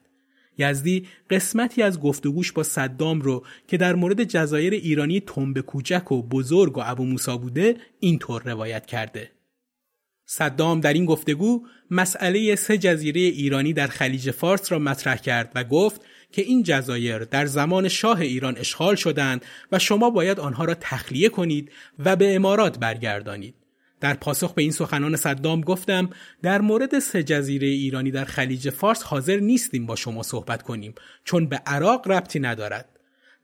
[0.58, 6.22] یزدی قسمتی از گفتگوش با صدام رو که در مورد جزایر ایرانی تنب کوچک و
[6.22, 9.30] بزرگ و ابو موسا بوده اینطور روایت کرده.
[10.26, 15.64] صدام در این گفتگو مسئله سه جزیره ایرانی در خلیج فارس را مطرح کرد و
[15.64, 16.00] گفت
[16.32, 21.28] که این جزایر در زمان شاه ایران اشغال شدند و شما باید آنها را تخلیه
[21.28, 23.54] کنید و به امارات برگردانید.
[24.00, 26.10] در پاسخ به این سخنان صدام گفتم
[26.42, 31.46] در مورد سه جزیره ایرانی در خلیج فارس حاضر نیستیم با شما صحبت کنیم چون
[31.46, 32.98] به عراق ربطی ندارد.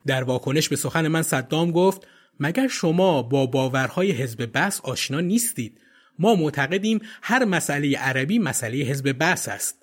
[0.06, 2.06] در واکنش به سخن من صدام گفت
[2.40, 5.80] مگر شما با باورهای حزب بس آشنا نیستید
[6.18, 9.82] ما معتقدیم هر مسئله عربی مسئله حزب بس است.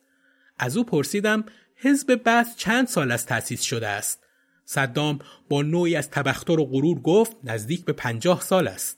[0.59, 1.45] از او پرسیدم
[1.75, 4.23] حزب بس چند سال از تأسیس شده است؟
[4.65, 5.19] صدام
[5.49, 8.97] با نوعی از تبختر و غرور گفت نزدیک به پنجاه سال است.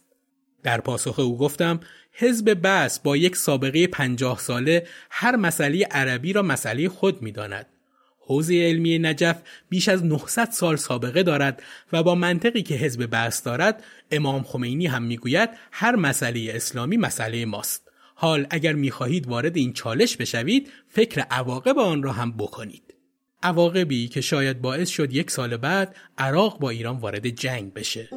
[0.64, 1.80] در پاسخ او گفتم
[2.12, 7.66] حزب بس با یک سابقه پنجاه ساله هر مسئله عربی را مسئله خود می داند.
[8.28, 11.64] حوزه علمی نجف بیش از 900 سال سابقه دارد
[11.94, 17.46] و با منطقی که حزب بس دارد امام خمینی هم می‌گوید هر مسئله اسلامی مسئله
[17.46, 17.92] ماست.
[18.16, 22.94] حال اگر می‌خواهید وارد این چالش بشوید فکر عواقب آن را هم بکنید.
[23.44, 28.10] عواقبی که شاید باعث شد یک سال بعد عراق با ایران وارد جنگ بشه.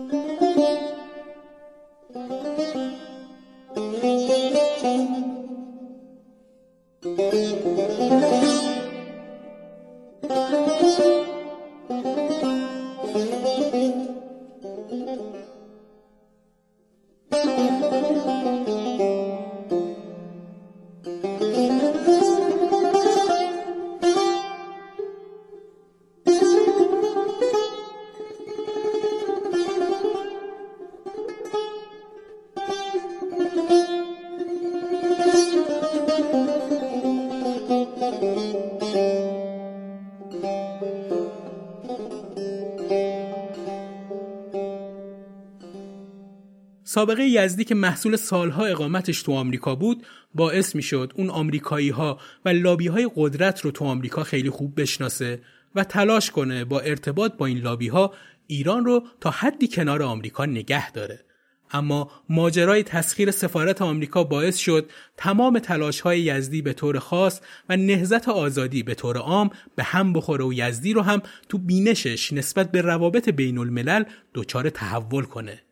[46.93, 52.49] سابقه یزدی که محصول سالها اقامتش تو آمریکا بود باعث می‌شد اون آمریکایی ها و
[52.49, 55.41] لابی های قدرت رو تو آمریکا خیلی خوب بشناسه
[55.75, 58.15] و تلاش کنه با ارتباط با این لابی ها
[58.47, 61.21] ایران رو تا حدی کنار آمریکا نگه داره
[61.71, 67.77] اما ماجرای تسخیر سفارت آمریکا باعث شد تمام تلاش های یزدی به طور خاص و
[67.77, 72.73] نهزت آزادی به طور عام به هم بخوره و یزدی رو هم تو بینشش نسبت
[72.73, 75.63] به روابط بین الملل دچار تحول کنه.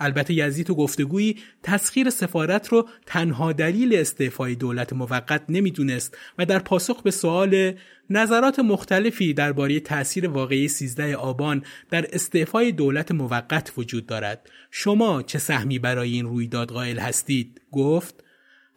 [0.00, 6.58] البته یزدی تو گفتگویی تسخیر سفارت رو تنها دلیل استعفای دولت موقت نمی‌دونست و در
[6.58, 7.74] پاسخ به سوال
[8.10, 14.50] نظرات مختلفی درباره تأثیر واقعی 13 آبان در استعفای دولت موقت وجود دارد.
[14.70, 18.24] شما چه سهمی برای این رویداد قائل هستید؟ گفت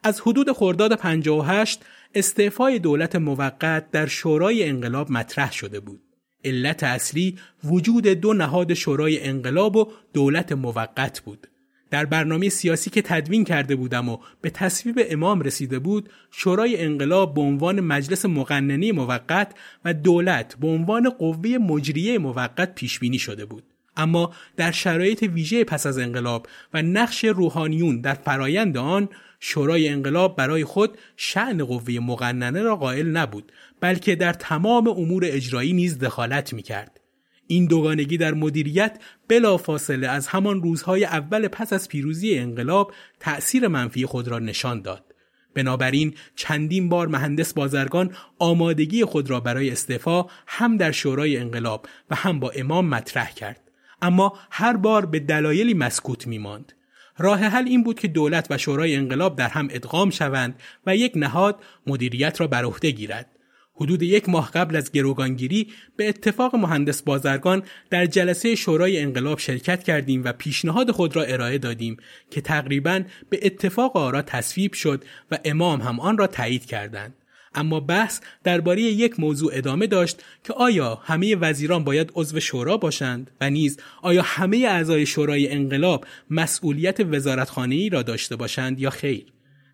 [0.03, 1.81] از حدود خرداد 58
[2.15, 6.01] استعفای دولت موقت در شورای انقلاب مطرح شده بود.
[6.45, 11.47] علت اصلی وجود دو نهاد شورای انقلاب و دولت موقت بود.
[11.91, 17.33] در برنامه سیاسی که تدوین کرده بودم و به تصویب امام رسیده بود شورای انقلاب
[17.33, 19.53] به عنوان مجلس مقننی موقت
[19.85, 23.63] و دولت به عنوان قوه مجریه موقت پیش بینی شده بود
[23.97, 29.09] اما در شرایط ویژه پس از انقلاب و نقش روحانیون در فرایند آن
[29.43, 35.73] شورای انقلاب برای خود شعن قوه مقننه را قائل نبود بلکه در تمام امور اجرایی
[35.73, 36.99] نیز دخالت می کرد.
[37.47, 43.67] این دوگانگی در مدیریت بلا فاصله از همان روزهای اول پس از پیروزی انقلاب تأثیر
[43.67, 45.05] منفی خود را نشان داد.
[45.53, 52.15] بنابراین چندین بار مهندس بازرگان آمادگی خود را برای استعفا هم در شورای انقلاب و
[52.15, 53.71] هم با امام مطرح کرد.
[54.01, 56.73] اما هر بار به دلایلی مسکوت می ماند.
[57.17, 60.55] راه حل این بود که دولت و شورای انقلاب در هم ادغام شوند
[60.85, 63.29] و یک نهاد مدیریت را بر عهده گیرد.
[63.75, 69.83] حدود یک ماه قبل از گروگانگیری به اتفاق مهندس بازرگان در جلسه شورای انقلاب شرکت
[69.83, 71.97] کردیم و پیشنهاد خود را ارائه دادیم
[72.31, 77.13] که تقریبا به اتفاق آرا تصویب شد و امام هم آن را تایید کردند.
[77.55, 83.31] اما بحث درباره یک موضوع ادامه داشت که آیا همه وزیران باید عضو شورا باشند
[83.41, 89.25] و نیز آیا همه اعضای شورای انقلاب مسئولیت وزارتخانه ای را داشته باشند یا خیر؟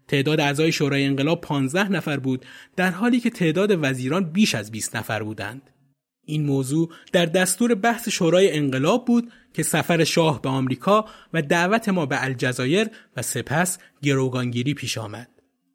[0.08, 4.96] تعداد اعضای شورای انقلاب 15 نفر بود در حالی که تعداد وزیران بیش از 20
[4.96, 5.70] نفر بودند.
[6.26, 11.90] این موضوع در دستور بحث شورای انقلاب بود که سفر شاه به آمریکا و دعوت
[11.90, 15.30] ما به الجزایر و سپس گروگانگیری پیش آمد.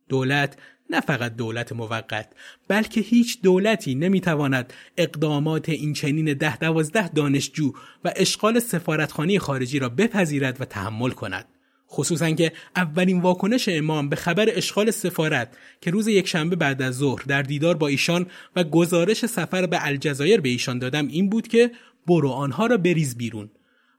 [0.09, 0.57] دولت
[0.93, 2.29] نه فقط دولت موقت
[2.69, 7.73] بلکه هیچ دولتی نمی‌تواند اقدامات این چنین ده دوازده دانشجو
[8.05, 11.45] و اشغال سفارتخانه خارجی را بپذیرد و تحمل کند.
[11.91, 17.23] خصوصا که اولین واکنش امام به خبر اشغال سفارت که روز یکشنبه بعد از ظهر
[17.29, 18.27] در دیدار با ایشان
[18.57, 21.71] و گزارش سفر به الجزایر به ایشان دادم این بود که
[22.07, 23.51] برو آنها را بریز بیرون.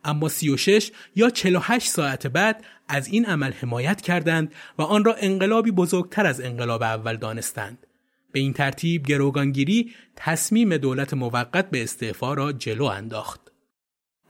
[0.03, 5.71] اما 36 یا 48 ساعت بعد از این عمل حمایت کردند و آن را انقلابی
[5.71, 7.87] بزرگتر از انقلاب اول دانستند.
[8.31, 13.42] به این ترتیب گروگانگیری تصمیم دولت موقت به استعفا را جلو انداخت.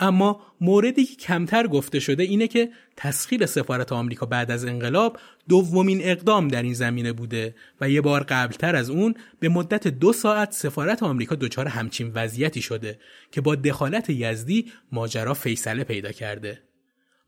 [0.04, 6.00] اما موردی که کمتر گفته شده اینه که تسخیر سفارت آمریکا بعد از انقلاب دومین
[6.04, 10.52] اقدام در این زمینه بوده و یه بار قبلتر از اون به مدت دو ساعت
[10.52, 13.00] سفارت آمریکا دچار همچین وضعیتی شده
[13.32, 16.62] که با دخالت یزدی ماجرا فیصله پیدا کرده.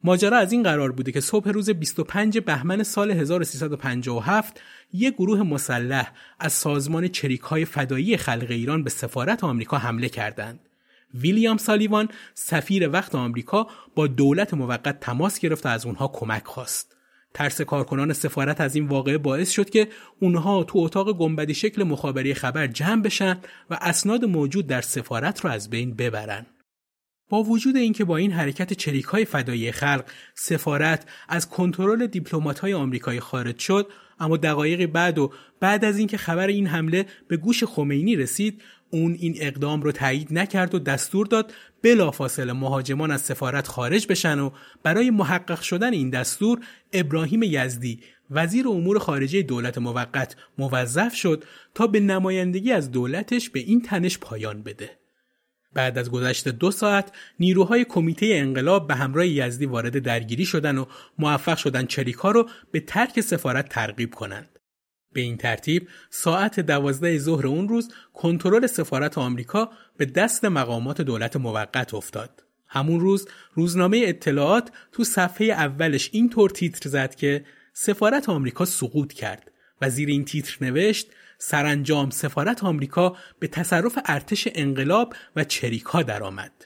[0.03, 4.61] ماجرا از این قرار بوده که صبح روز 25 بهمن سال 1357
[4.93, 10.59] یک گروه مسلح از سازمان چریک های فدایی خلق ایران به سفارت آمریکا حمله کردند.
[11.13, 16.95] ویلیام سالیوان سفیر وقت آمریکا با دولت موقت تماس گرفت و از اونها کمک خواست.
[17.33, 19.87] ترس کارکنان سفارت از این واقعه باعث شد که
[20.19, 23.37] اونها تو اتاق گنبدی شکل مخابره خبر جمع بشن
[23.69, 26.45] و اسناد موجود در سفارت را از بین ببرن.
[27.29, 32.73] با وجود اینکه با این حرکت چریک های فدایی خلق سفارت از کنترل دیپلمات های
[32.73, 37.63] آمریکایی خارج شد اما دقایقی بعد و بعد از اینکه خبر این حمله به گوش
[37.63, 38.61] خمینی رسید
[38.95, 44.39] اون این اقدام رو تایید نکرد و دستور داد بلافاصله مهاجمان از سفارت خارج بشن
[44.39, 44.49] و
[44.83, 46.59] برای محقق شدن این دستور
[46.93, 47.99] ابراهیم یزدی
[48.31, 51.43] وزیر امور خارجه دولت موقت موظف شد
[51.73, 54.89] تا به نمایندگی از دولتش به این تنش پایان بده.
[55.73, 60.85] بعد از گذشت دو ساعت نیروهای کمیته انقلاب به همراه یزدی وارد درگیری شدن و
[61.19, 64.54] موفق شدن چریکا رو به ترک سفارت ترغیب کنند.
[65.15, 71.35] به این ترتیب ساعت دوازده ظهر اون روز کنترل سفارت آمریکا به دست مقامات دولت
[71.35, 72.43] موقت افتاد.
[72.67, 79.51] همون روز روزنامه اطلاعات تو صفحه اولش اینطور تیتر زد که سفارت آمریکا سقوط کرد
[79.81, 81.07] و زیر این تیتر نوشت
[81.37, 86.65] سرانجام سفارت آمریکا به تصرف ارتش انقلاب و چریکا درآمد.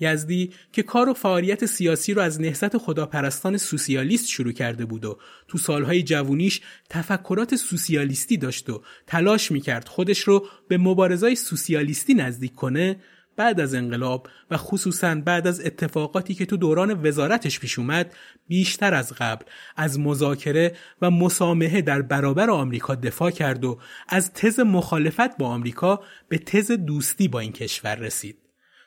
[0.00, 5.18] یزدی که کار و فعالیت سیاسی رو از نهضت خداپرستان سوسیالیست شروع کرده بود و
[5.48, 12.54] تو سالهای جوونیش تفکرات سوسیالیستی داشت و تلاش می‌کرد خودش رو به مبارزای سوسیالیستی نزدیک
[12.54, 12.96] کنه
[13.36, 18.14] بعد از انقلاب و خصوصا بعد از اتفاقاتی که تو دوران وزارتش پیش اومد
[18.48, 19.44] بیشتر از قبل
[19.76, 23.78] از مذاکره و مسامحه در برابر آمریکا دفاع کرد و
[24.08, 28.45] از تز مخالفت با آمریکا به تز دوستی با این کشور رسید.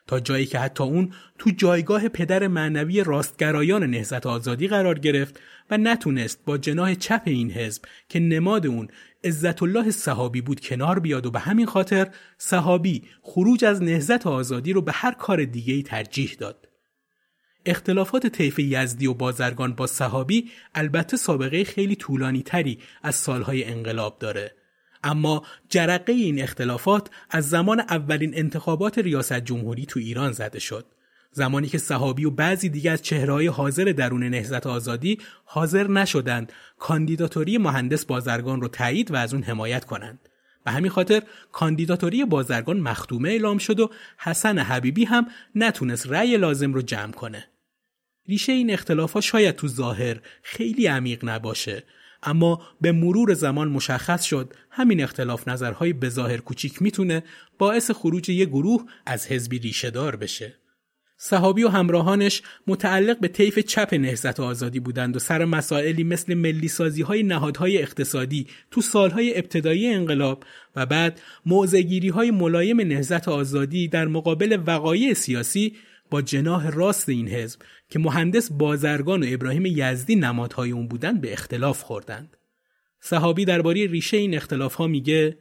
[0.10, 5.39] تا جایی که حتی اون تو جایگاه پدر معنوی راستگرایان نهزت آزادی قرار گرفت
[5.72, 8.88] و نتونست با جناه چپ این حزب که نماد اون
[9.24, 12.07] عزت الله صحابی بود کنار بیاد و به همین خاطر
[12.38, 16.70] صحابی خروج از نهزت آزادی رو به هر کار دیگه ای ترجیح داد.
[17.66, 24.20] اختلافات طیف یزدی و بازرگان با صحابی البته سابقه خیلی طولانی تری از سالهای انقلاب
[24.20, 24.59] داره
[25.04, 30.86] اما جرقه این اختلافات از زمان اولین انتخابات ریاست جمهوری تو ایران زده شد.
[31.32, 37.58] زمانی که صحابی و بعضی دیگر از چهرهای حاضر درون نهزت آزادی حاضر نشدند کاندیداتوری
[37.58, 40.20] مهندس بازرگان رو تایید و از اون حمایت کنند.
[40.66, 46.74] به همین خاطر کاندیداتوری بازرگان مختومه اعلام شد و حسن حبیبی هم نتونست رأی لازم
[46.74, 47.47] رو جمع کنه.
[48.28, 51.84] ریشه این اختلاف شاید تو ظاهر خیلی عمیق نباشه
[52.24, 57.24] اما به مرور زمان مشخص شد همین اختلاف نظرهای به ظاهر کوچیک می‌تونه
[57.57, 60.55] باعث خروج یه گروه از حزبی ریشه دار بشه.
[61.22, 66.67] صحابی و همراهانش متعلق به طیف چپ نهزت آزادی بودند و سر مسائلی مثل ملی
[66.67, 70.43] سازی های نهادهای اقتصادی تو سالهای ابتدایی انقلاب
[70.76, 75.76] و بعد موزگیری های ملایم نهزت آزادی در مقابل وقایع سیاسی
[76.09, 77.59] با جناه راست این حزب
[77.90, 82.38] که مهندس بازرگان و ابراهیم یزدی نمادهای اون بودند به اختلاف خوردند.
[83.02, 85.38] صحابی درباره ریشه این اختلاف ها میگه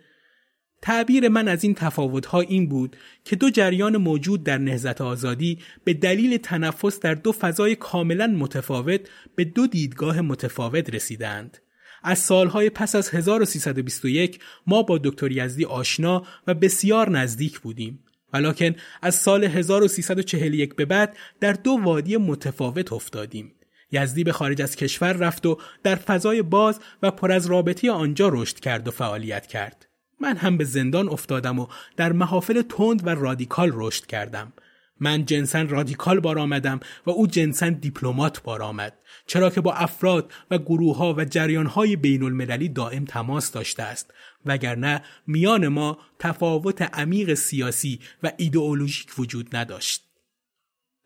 [0.83, 5.59] تعبیر من از این تفاوت ها این بود که دو جریان موجود در نهزت آزادی
[5.85, 9.01] به دلیل تنفس در دو فضای کاملا متفاوت
[9.37, 11.59] به دو دیدگاه متفاوت رسیدند.
[12.03, 18.05] از سالهای پس از 1321 ما با دکتر یزدی آشنا و بسیار نزدیک بودیم.
[18.33, 23.53] ولیکن از سال 1341 به بعد در دو وادی متفاوت افتادیم.
[23.93, 28.29] یزدی به خارج از کشور رفت و در فضای باز و پر از رابطی آنجا
[28.29, 29.89] رشد کرد و فعالیت کرد.
[30.21, 31.67] من هم به زندان افتادم و
[31.97, 34.53] در محافل تند و رادیکال رشد کردم.
[35.01, 38.93] من جنسن رادیکال بار آمدم و او جنسن دیپلمات بار آمد
[39.27, 43.83] چرا که با افراد و گروه ها و جریان های بین المللی دائم تماس داشته
[43.83, 44.15] است
[44.47, 50.05] وگرنه میان ما تفاوت عمیق سیاسی و ایدئولوژیک وجود نداشت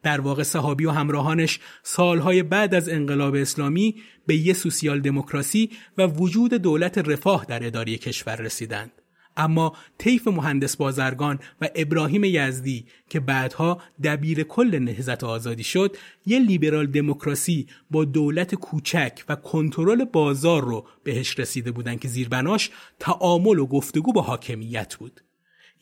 [0.03, 6.07] در واقع صحابی و همراهانش سالهای بعد از انقلاب اسلامی به یه سوسیال دموکراسی و
[6.07, 9.02] وجود دولت رفاه در اداره کشور رسیدند.
[9.37, 16.39] اما طیف مهندس بازرگان و ابراهیم یزدی که بعدها دبیر کل نهزت آزادی شد یه
[16.39, 23.59] لیبرال دموکراسی با دولت کوچک و کنترل بازار رو بهش رسیده بودند که زیربناش تعامل
[23.59, 25.21] و گفتگو با حاکمیت بود.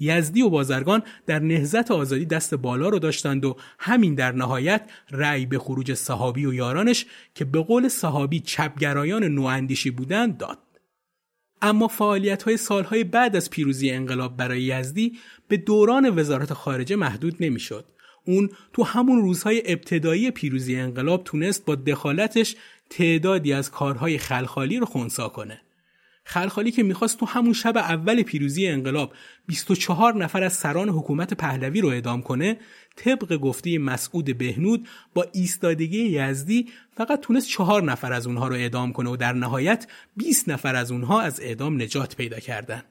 [0.00, 5.46] یزدی و بازرگان در نهزت آزادی دست بالا رو داشتند و همین در نهایت رأی
[5.46, 10.58] به خروج صحابی و یارانش که به قول صحابی چپگرایان نواندیشی بودند داد.
[11.62, 17.36] اما فعالیت های سالهای بعد از پیروزی انقلاب برای یزدی به دوران وزارت خارجه محدود
[17.40, 17.84] نمی‌شد.
[18.24, 22.56] اون تو همون روزهای ابتدایی پیروزی انقلاب تونست با دخالتش
[22.90, 25.60] تعدادی از کارهای خلخالی رو خونسا کنه.
[26.24, 29.12] خلخالی که می‌خواست تو همون شب اول پیروزی انقلاب
[29.46, 32.56] 24 نفر از سران حکومت پهلوی رو اعدام کنه
[33.04, 38.92] طبق گفته مسعود بهنود با ایستادگی یزدی فقط تونست چهار نفر از اونها رو اعدام
[38.92, 39.86] کنه و در نهایت
[40.16, 42.82] 20 نفر از اونها از اعدام نجات پیدا کردن.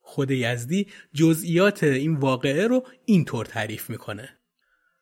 [0.00, 4.28] خود یزدی جزئیات این واقعه رو اینطور تعریف می‌کنه.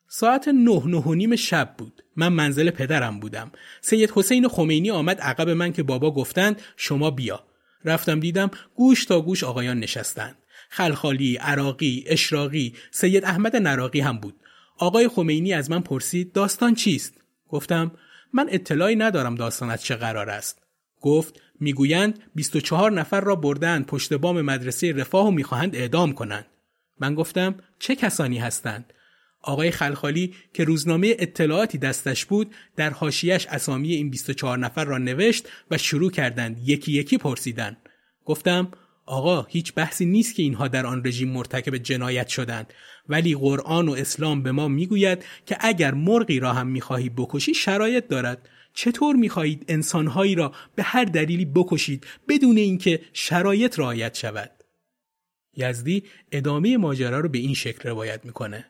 [0.08, 2.02] ساعت نه نه و نیم شب بود.
[2.16, 3.52] من منزل پدرم بودم.
[3.80, 7.44] سید حسین خمینی آمد عقب من که بابا گفتند شما بیا.
[7.84, 10.36] رفتم دیدم گوش تا گوش آقایان نشستند.
[10.72, 14.34] خلخالی، عراقی، اشراقی، سید احمد نراقی هم بود.
[14.78, 17.14] آقای خمینی از من پرسید داستان چیست؟
[17.48, 17.92] گفتم
[18.32, 20.62] من اطلاعی ندارم داستان از چه قرار است.
[21.00, 26.46] گفت می‌گویند 24 نفر را بردند پشت بام مدرسه رفاه و می‌خواهند اعدام کنند.
[27.00, 28.92] من گفتم چه کسانی هستند؟
[29.42, 35.48] آقای خلخالی که روزنامه اطلاعاتی دستش بود در حاشیش اسامی این 24 نفر را نوشت
[35.70, 37.76] و شروع کردند یکی یکی پرسیدن
[38.24, 38.72] گفتم
[39.10, 42.72] آقا هیچ بحثی نیست که اینها در آن رژیم مرتکب جنایت شدند.
[43.08, 48.06] ولی قرآن و اسلام به ما می‌گوید که اگر مرغی را هم می‌خواهی بکشی شرایط
[48.08, 48.48] دارد.
[48.74, 54.50] چطور می‌خواهید انسانهایی را به هر دلیلی بکشید بدون اینکه شرایط رعایت شود؟
[55.56, 58.66] یزدی ادامه ماجرا رو به این شکل روایت می‌کنه.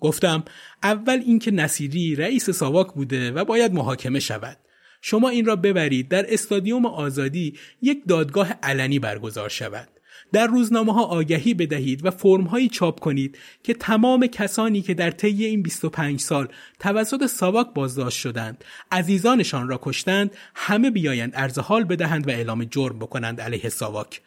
[0.00, 0.44] گفتم
[0.82, 4.58] اول اینکه نصیری رئیس ساواک بوده و باید محاکمه شود.
[5.02, 9.88] شما این را ببرید در استادیوم آزادی یک دادگاه علنی برگزار شود.
[10.32, 15.10] در روزنامه ها آگهی بدهید و فرم هایی چاپ کنید که تمام کسانی که در
[15.10, 21.84] طی این 25 سال توسط ساواک بازداشت شدند عزیزانشان را کشتند همه بیایند ارز حال
[21.84, 24.20] بدهند و اعلام جرم بکنند علیه ساواک.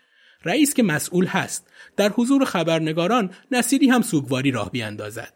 [0.45, 1.67] رئیس که مسئول هست
[1.97, 5.33] در حضور خبرنگاران نصیری هم سوگواری راه بیاندازد.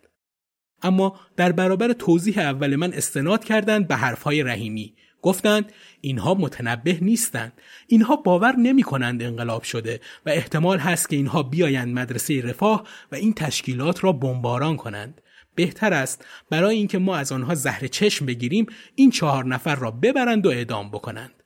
[0.84, 4.96] اما در برابر توضیح اول من استناد کردند به حرفهای رحیمی.
[5.26, 5.71] گفتند
[6.01, 7.53] اینها متنبه نیستند.
[7.88, 13.15] اینها باور نمی کنند انقلاب شده و احتمال هست که اینها بیایند مدرسه رفاه و
[13.15, 15.21] این تشکیلات را بمباران کنند.
[15.55, 18.65] بهتر است برای اینکه ما از آنها زهر چشم بگیریم
[18.95, 21.43] این چهار نفر را ببرند و اعدام بکنند.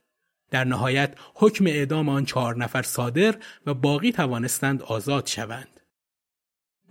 [0.51, 5.78] در نهایت حکم اعدام آن چهار نفر صادر و باقی توانستند آزاد شوند.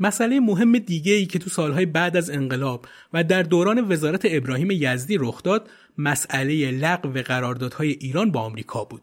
[0.00, 4.70] مسئله مهم دیگه ای که تو سالهای بعد از انقلاب و در دوران وزارت ابراهیم
[4.70, 9.02] یزدی رخ داد مسئله لغو قراردادهای ایران با آمریکا بود.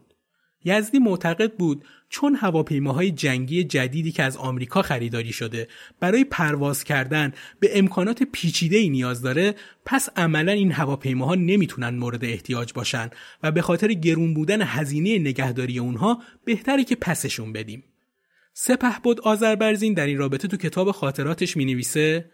[0.64, 5.68] یزدی معتقد بود چون هواپیماهای جنگی جدیدی که از آمریکا خریداری شده
[6.00, 12.24] برای پرواز کردن به امکانات پیچیده ای نیاز داره پس عملا این هواپیماها نمی‌تونن مورد
[12.24, 13.10] احتیاج باشن
[13.42, 17.84] و به خاطر گرون بودن هزینه نگهداری اونها بهتره که پسشون بدیم.
[18.58, 22.30] سپه بود آذربرزین در این رابطه تو کتاب خاطراتش می نویسه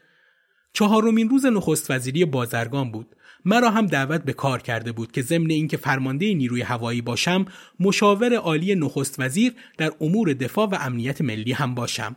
[0.73, 3.17] چهارمین روز نخست وزیری بازرگان بود.
[3.45, 7.45] مرا هم دعوت به کار کرده بود که ضمن اینکه فرمانده نیروی هوایی باشم
[7.81, 12.17] مشاور عالی نخست وزیر در امور دفاع و امنیت ملی هم باشم.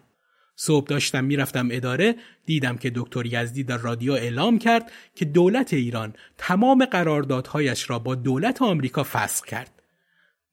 [0.56, 6.14] صبح داشتم می‌رفتم اداره دیدم که دکتر یزدی در رادیو اعلام کرد که دولت ایران
[6.38, 9.82] تمام قراردادهایش را با دولت آمریکا فسخ کرد.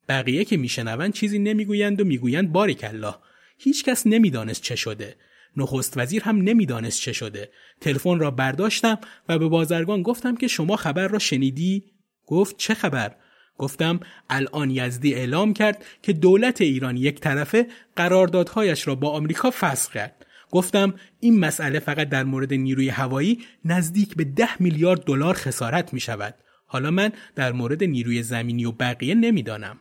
[0.09, 3.15] بقیه که میشنوند چیزی نمی‌گویند و می‌گویند باریک الله
[3.59, 5.17] هیچکس نمی‌دانست چه شده.
[5.57, 7.51] نخست وزیر هم نمی‌دانست چه شده.
[7.81, 8.99] تلفن را برداشتم
[9.29, 11.85] و به بازرگان گفتم که شما خبر را شنیدی؟
[12.27, 13.17] گفت چه خبر؟
[13.59, 14.01] گفتم
[14.31, 20.27] الان یزدی اعلام کرد که دولت ایران یک طرفه قراردادهایش را با آمریکا فسخ کرد.
[20.51, 26.01] گفتم این مسئله فقط در مورد نیروی هوایی نزدیک به ده میلیارد دلار خسارت می
[26.01, 26.35] شود
[26.67, 29.79] حالا من در مورد نیروی زمینی و بقیه نمی‌دانم.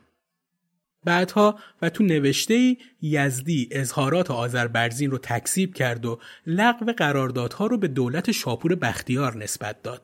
[1.04, 7.88] بعدها و تو نوشته یزدی اظهارات آذربرزین رو تکذیب کرد و لغو قراردادها رو به
[7.88, 10.02] دولت شاپور بختیار نسبت داد.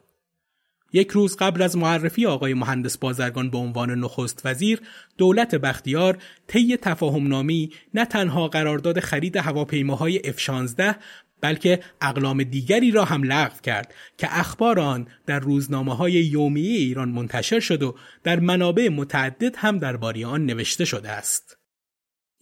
[0.92, 4.80] یک روز قبل از معرفی آقای مهندس بازرگان به عنوان نخست وزیر
[5.18, 10.94] دولت بختیار طی تفاهم نامی نه تنها قرارداد خرید هواپیماهای F-16
[11.40, 17.08] بلکه اقلام دیگری را هم لغو کرد که اخبار آن در روزنامه های یومیه ایران
[17.08, 21.58] منتشر شد و در منابع متعدد هم درباره آن نوشته شده است.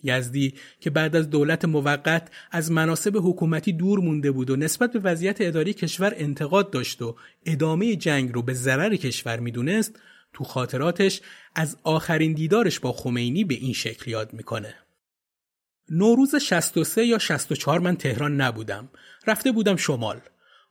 [0.03, 4.99] یزدی که بعد از دولت موقت از مناسب حکومتی دور مونده بود و نسبت به
[4.99, 7.17] وضعیت اداری کشور انتقاد داشت و
[7.47, 9.99] ادامه جنگ رو به ضرر کشور می‌دونست
[10.33, 11.21] تو خاطراتش
[11.55, 14.75] از آخرین دیدارش با خمینی به این شکل یاد می‌کنه.
[15.91, 18.89] نوروز 63 یا 64 من تهران نبودم.
[19.27, 20.21] رفته بودم شمال.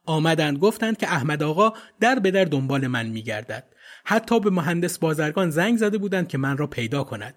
[0.06, 3.64] آمدند گفتند که احمد آقا در به در دنبال من میگردد.
[4.06, 7.36] حتی به مهندس بازرگان زنگ زده بودند که من را پیدا کند.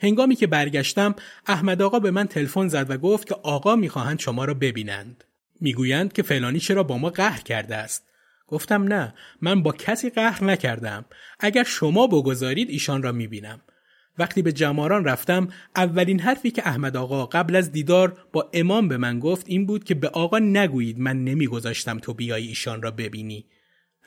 [0.00, 1.14] هنگامی که برگشتم
[1.46, 5.24] احمد آقا به من تلفن زد و گفت که آقا می‌خواهند شما را ببینند.
[5.60, 8.04] می‌گویند که فلانی چرا با ما قهر کرده است.
[8.46, 11.04] گفتم نه من با کسی قهر نکردم.
[11.40, 13.60] اگر شما بگذارید ایشان را می‌بینم.
[14.18, 18.96] وقتی به جماران رفتم اولین حرفی که احمد آقا قبل از دیدار با امام به
[18.96, 23.46] من گفت این بود که به آقا نگویید من نمیگذاشتم تو بیای ایشان را ببینی.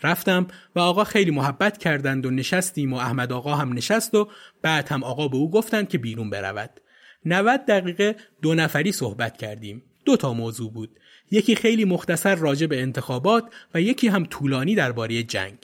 [0.03, 4.29] رفتم و آقا خیلی محبت کردند و نشستیم و احمد آقا هم نشست و
[4.61, 6.81] بعد هم آقا به او گفتند که بیرون برود.
[7.25, 9.83] 90 دقیقه دو نفری صحبت کردیم.
[10.05, 10.99] دو تا موضوع بود.
[11.31, 13.43] یکی خیلی مختصر راجع به انتخابات
[13.73, 15.57] و یکی هم طولانی درباره جنگ.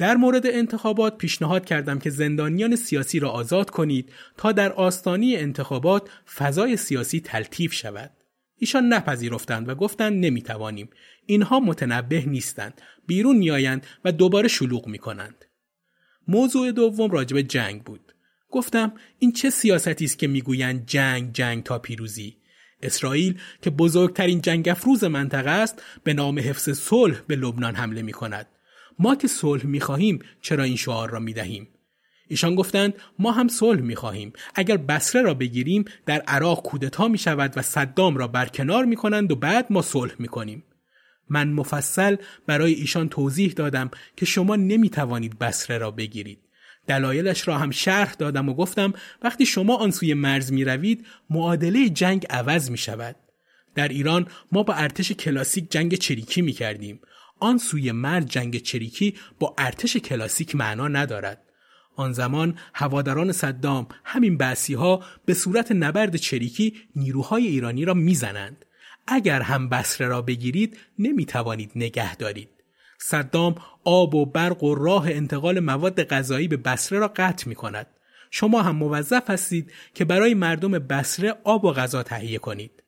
[0.00, 6.08] در مورد انتخابات پیشنهاد کردم که زندانیان سیاسی را آزاد کنید تا در آستانی انتخابات
[6.34, 8.10] فضای سیاسی تلطیف شود.
[8.56, 10.88] ایشان نپذیرفتند و گفتند نمی‌توانیم.
[11.26, 12.80] اینها متنبه نیستند.
[13.06, 15.44] بیرون میآیند و دوباره شلوغ می کنند.
[16.28, 18.14] موضوع دوم راجب جنگ بود.
[18.50, 22.36] گفتم این چه سیاستی است که می‌گویند جنگ جنگ تا پیروزی
[22.82, 28.12] اسرائیل که بزرگترین جنگ افروز منطقه است به نام حفظ صلح به لبنان حمله می
[28.12, 28.46] کند
[29.00, 31.68] ما که صلح می‌خواهیم چرا این شعار را می‌دهیم
[32.28, 37.52] ایشان گفتند ما هم صلح می‌خواهیم اگر بسره را بگیریم در عراق کودتا می شود
[37.56, 40.64] و صدام را برکنار می کنند و بعد ما صلح می کنیم.
[41.28, 46.38] من مفصل برای ایشان توضیح دادم که شما نمی توانید بسره را بگیرید.
[46.86, 48.92] دلایلش را هم شرح دادم و گفتم
[49.22, 53.16] وقتی شما آن سوی مرز می روید معادله جنگ عوض می شود.
[53.74, 57.00] در ایران ما با ارتش کلاسیک جنگ چریکی می کردیم.
[57.40, 61.42] آن سوی مرد جنگ چریکی با ارتش کلاسیک معنا ندارد.
[61.96, 68.64] آن زمان هواداران صدام همین بعثی ها به صورت نبرد چریکی نیروهای ایرانی را می‌زنند.
[69.06, 72.48] اگر هم بسره را بگیرید نمی توانید نگه دارید.
[72.98, 77.86] صدام آب و برق و راه انتقال مواد غذایی به بسره را قطع می کند
[78.30, 82.82] شما هم موظف هستید که برای مردم بسره آب و غذا تهیه کنید.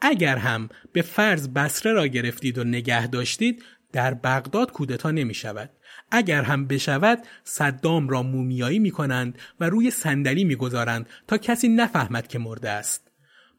[0.00, 3.64] اگر هم به فرض بسره را گرفتید و نگه داشتید
[3.94, 5.70] در بغداد کودتا نمی شود.
[6.10, 11.68] اگر هم بشود صدام را مومیایی می کنند و روی صندلی می گذارند تا کسی
[11.68, 13.10] نفهمد که مرده است.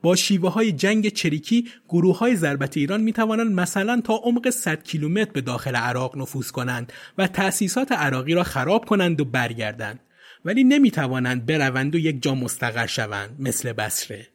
[0.01, 4.83] با شیوه های جنگ چریکی گروه های ضربت ایران می توانند مثلا تا عمق 100
[4.83, 9.99] کیلومتر به داخل عراق نفوذ کنند و تأسیسات عراقی را خراب کنند و برگردند
[10.45, 14.27] ولی نمی توانند بروند و یک جا مستقر شوند مثل بسره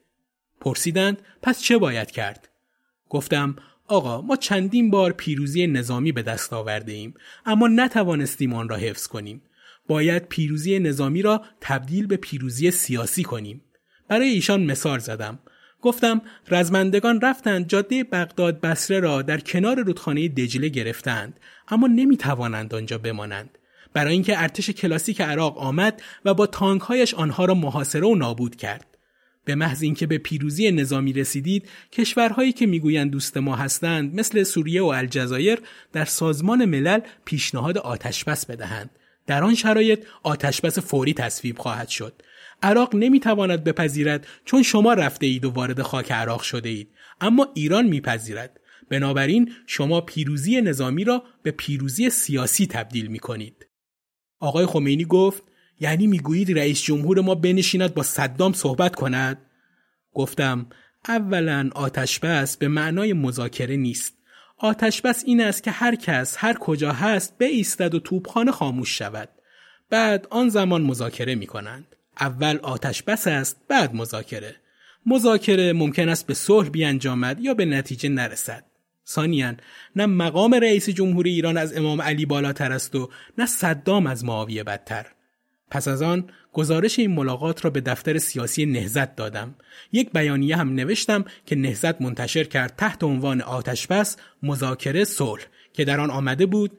[0.61, 2.49] پرسیدند پس چه باید کرد
[3.09, 3.55] گفتم
[3.91, 7.13] آقا ما چندین بار پیروزی نظامی به دست آورده ایم
[7.45, 9.41] اما نتوانستیم آن را حفظ کنیم.
[9.87, 13.61] باید پیروزی نظامی را تبدیل به پیروزی سیاسی کنیم.
[14.07, 15.39] برای ایشان مثال زدم.
[15.81, 22.75] گفتم رزمندگان رفتند جاده بغداد بسره را در کنار رودخانه دجله گرفتند اما نمی توانند
[22.75, 23.57] آنجا بمانند.
[23.93, 28.90] برای اینکه ارتش کلاسیک عراق آمد و با تانکهایش آنها را محاصره و نابود کرد.
[29.45, 34.81] به محض اینکه به پیروزی نظامی رسیدید کشورهایی که می‌گویند دوست ما هستند مثل سوریه
[34.81, 35.59] و الجزایر
[35.93, 38.89] در سازمان ملل پیشنهاد آتشبس بدهند.
[39.27, 42.21] در آن شرایط آتشبس فوری تصویب خواهد شد.
[42.63, 46.89] عراق نمی‌تواند بپذیرد چون شما رفته اید و وارد خاک عراق شده اید
[47.21, 48.59] اما ایران میپذیرد.
[48.89, 53.67] بنابراین شما پیروزی نظامی را به پیروزی سیاسی تبدیل می کنید.
[54.39, 55.43] آقای خمینی گفت
[55.81, 59.37] یعنی می‌گویید رئیس جمهور ما بنشیند با صدام صحبت کند؟
[60.13, 60.65] گفتم
[61.07, 64.17] اولا آتش بس به معنای مذاکره نیست.
[64.57, 69.29] آتش بس این است که هر کس هر کجا هست ایستد و توپخانه خاموش شود.
[69.89, 71.95] بعد آن زمان مذاکره می کنند.
[72.19, 74.55] اول آتش بس است بعد مذاکره.
[75.05, 78.63] مذاکره ممکن است به صلح بیانجامد یا به نتیجه نرسد.
[79.07, 79.53] ثانیا
[79.95, 84.63] نه مقام رئیس جمهوری ایران از امام علی بالاتر است و نه صدام از معاویه
[84.63, 85.05] بدتر
[85.71, 89.55] پس از آن گزارش این ملاقات را به دفتر سیاسی نهزت دادم.
[89.91, 95.43] یک بیانیه هم نوشتم که نهزت منتشر کرد تحت عنوان آتش بس مذاکره صلح
[95.73, 96.71] که در آن آمده بود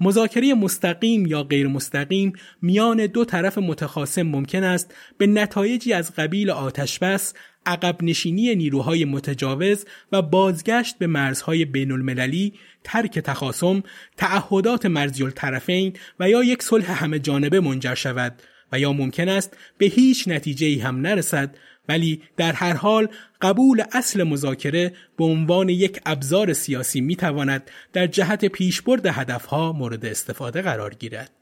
[0.00, 2.32] مذاکره مستقیم یا غیر مستقیم
[2.62, 7.34] میان دو طرف متخاصم ممکن است به نتایجی از قبیل آتش بس
[7.66, 12.52] عقب نشینی نیروهای متجاوز و بازگشت به مرزهای بین المللی،
[12.84, 13.82] ترک تخاصم،
[14.16, 18.42] تعهدات مرزی الطرفین و یا یک صلح همه جانبه منجر شود
[18.72, 21.56] و یا ممکن است به هیچ نتیجه هم نرسد
[21.88, 23.08] ولی در هر حال
[23.42, 30.06] قبول اصل مذاکره به عنوان یک ابزار سیاسی می تواند در جهت پیشبرد هدفها مورد
[30.06, 31.39] استفاده قرار گیرد.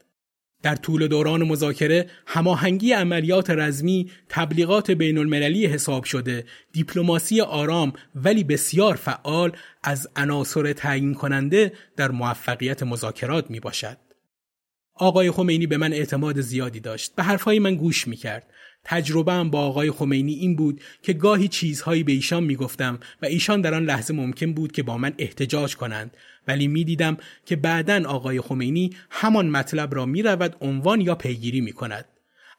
[0.61, 6.45] در طول دوران مذاکره هماهنگی عملیات رزمی تبلیغات بین المللی حساب شده.
[6.71, 9.51] دیپلماسی آرام ولی بسیار فعال
[9.83, 13.97] از عناصر تعیین کننده در موفقیت مذاکرات می باشد.
[14.93, 17.15] آقای خمینی به من اعتماد زیادی داشت.
[17.15, 18.47] به حرفهای من گوش می کرد
[18.89, 23.73] تجربه با آقای خمینی این بود که گاهی چیزهایی به ایشان می‌گفتم و ایشان در
[23.73, 26.17] آن لحظه ممکن بود که با من احتجاج کنند
[26.47, 32.05] ولی می‌دیدم که بعدا آقای خمینی همان مطلب را می‌رود عنوان یا پیگیری می کند.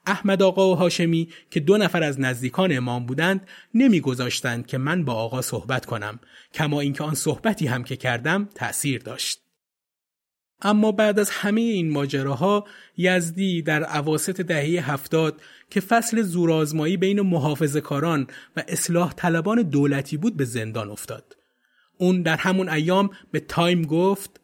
[0.07, 5.15] احمد آقا و هاشمی که دو نفر از نزدیکان امام بودند نمیگذاشتند که من با
[5.15, 6.21] آقا صحبت کنم
[6.55, 9.40] کما اینکه آن صحبتی هم که کردم تأثیر داشت
[10.63, 15.41] اما بعد از همه این ماجراها یزدی در عواست دهه هفتاد
[15.71, 21.37] که فصل زورآزمایی بین محافظه کاران و اصلاح طلبان دولتی بود به زندان افتاد.
[21.99, 24.41] اون در همون ایام به تایم گفت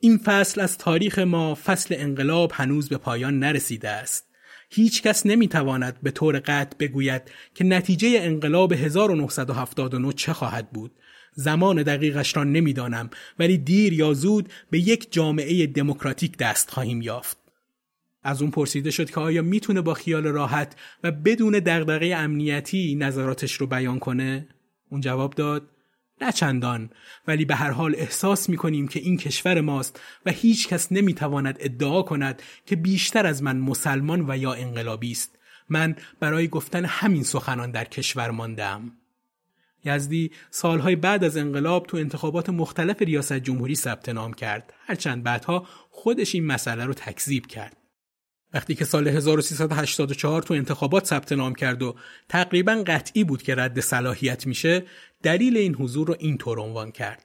[0.00, 4.26] این فصل از تاریخ ما فصل انقلاب هنوز به پایان نرسیده است.
[4.70, 7.22] هیچ کس نمی‌تواند به طور قطع بگوید
[7.54, 10.92] که نتیجه انقلاب 1979 چه خواهد بود
[11.36, 17.38] زمان دقیقش را نمی‌دانم ولی دیر یا زود به یک جامعه دموکراتیک دست خواهیم یافت.
[18.22, 23.52] از اون پرسیده شد که آیا می‌تونه با خیال راحت و بدون دغدغه امنیتی نظراتش
[23.52, 24.48] رو بیان کنه؟
[24.90, 25.70] اون جواب داد
[26.20, 26.90] نه چندان
[27.26, 31.14] ولی به هر حال احساس می کنیم که این کشور ماست و هیچ کس نمی
[31.14, 35.38] تواند ادعا کند که بیشتر از من مسلمان و یا انقلابی است.
[35.68, 38.92] من برای گفتن همین سخنان در کشور ماندم.
[39.86, 44.72] یزدی سالهای بعد از انقلاب تو انتخابات مختلف ریاست جمهوری ثبت نام کرد.
[44.86, 47.76] هرچند بعدها خودش این مسئله رو تکذیب کرد.
[48.54, 51.96] وقتی که سال 1384 تو انتخابات ثبت نام کرد و
[52.28, 54.84] تقریبا قطعی بود که رد صلاحیت میشه
[55.22, 57.24] دلیل این حضور رو اینطور عنوان کرد.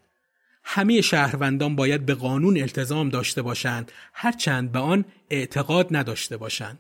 [0.64, 6.80] همه شهروندان باید به قانون التزام داشته باشند هرچند به آن اعتقاد نداشته باشند.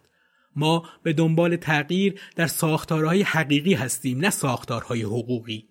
[0.55, 5.70] ما به دنبال تغییر در ساختارهای حقیقی هستیم نه ساختارهای حقوقی.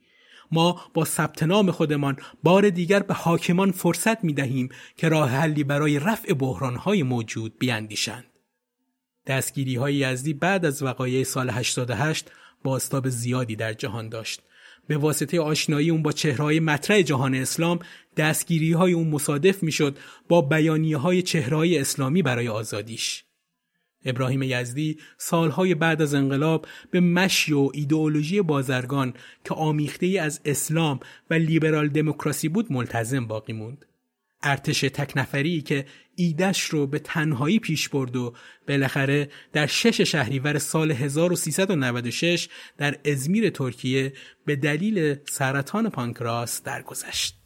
[0.53, 5.65] ما با ثبت نام خودمان بار دیگر به حاکمان فرصت می دهیم که راه حلی
[5.65, 8.25] برای رفع بحرانهای موجود بیاندیشند.
[9.27, 12.31] دستگیری های یزدی بعد از وقایع سال 88
[12.65, 14.43] باستاب زیادی در جهان داشت.
[14.87, 17.79] به واسطه آشنایی اون با چهرهای مطرح جهان اسلام
[18.17, 19.99] دستگیری های اون مصادف می‌شد
[20.29, 23.25] با بیانیه های چهرهای اسلامی برای آزادیش.
[24.05, 30.41] ابراهیم یزدی سالهای بعد از انقلاب به مشی و ایدئولوژی بازرگان که آمیخته ای از
[30.45, 33.85] اسلام و لیبرال دموکراسی بود ملتزم باقی موند.
[34.43, 35.87] ارتش تکنفری که
[36.17, 38.35] ایدش رو به تنهایی پیش برد و
[38.69, 42.49] بالاخره در شش شهریور سال 1396
[42.79, 44.13] در ازمیر ترکیه
[44.47, 47.37] به دلیل سرطان پانکراس درگذشت.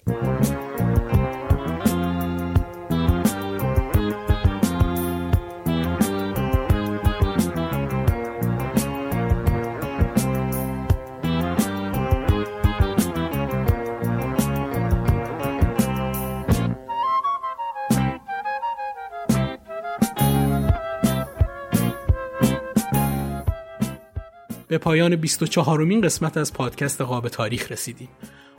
[24.75, 28.09] به پایان 24 مین قسمت از پادکست قاب تاریخ رسیدیم.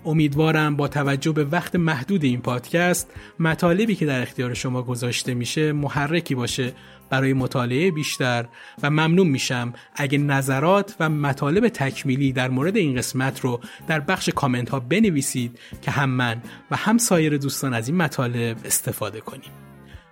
[0.05, 5.71] امیدوارم با توجه به وقت محدود این پادکست مطالبی که در اختیار شما گذاشته میشه
[5.71, 6.73] محرکی باشه
[7.09, 8.45] برای مطالعه بیشتر
[8.83, 14.29] و ممنون میشم اگه نظرات و مطالب تکمیلی در مورد این قسمت رو در بخش
[14.29, 16.41] کامنت ها بنویسید که هم من
[16.71, 19.51] و هم سایر دوستان از این مطالب استفاده کنیم.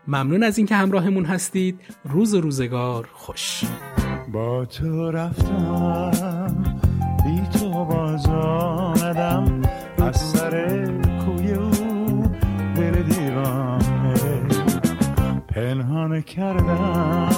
[0.07, 1.79] ممنون از اینکه همراهمون هستید.
[2.05, 3.63] روز روزگار خوش.
[4.31, 6.53] با تو رفتم
[7.25, 9.61] بی تو باز آمدم.
[10.07, 10.85] از سر
[11.25, 12.23] کوی او
[12.75, 14.13] دل دیوانه
[15.47, 17.29] پنهان کردم.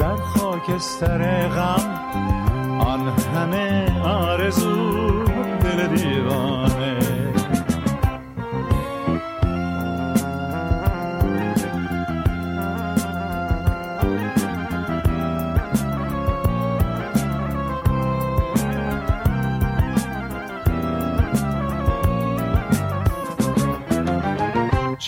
[0.00, 1.98] در خاکستر غم
[2.80, 3.00] آن
[3.34, 5.27] همه آرزو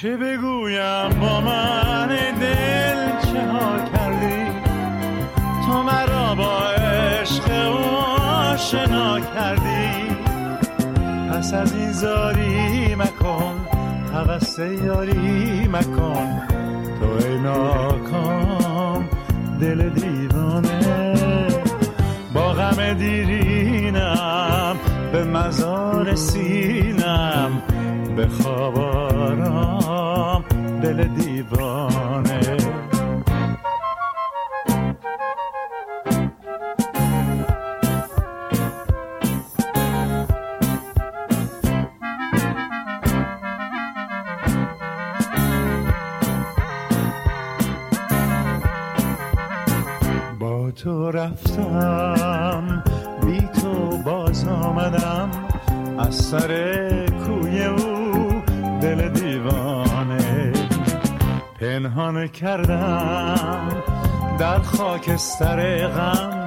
[0.01, 2.09] چه بگویم با من
[2.41, 4.51] دل چه ها کردی؟
[5.67, 7.51] تو مرا با عشق
[8.51, 10.17] آشنا کردی.
[11.31, 13.67] پس از این زاری مکن
[14.13, 16.43] حوث یاری مکن.
[17.01, 19.09] تو ای ناکام
[19.61, 21.47] دل دیوانه.
[22.35, 24.77] با غم دیرینم
[25.13, 27.63] به مزار سینم
[28.17, 29.80] به خوابارم
[50.85, 52.85] تو رفتم
[53.27, 55.31] بی تو باز آمدم.
[55.99, 56.49] از سر
[57.27, 58.43] کوی او
[58.81, 60.53] دل دیوانه
[61.61, 63.69] پنهان کردم.
[64.39, 66.40] در خاکستر غم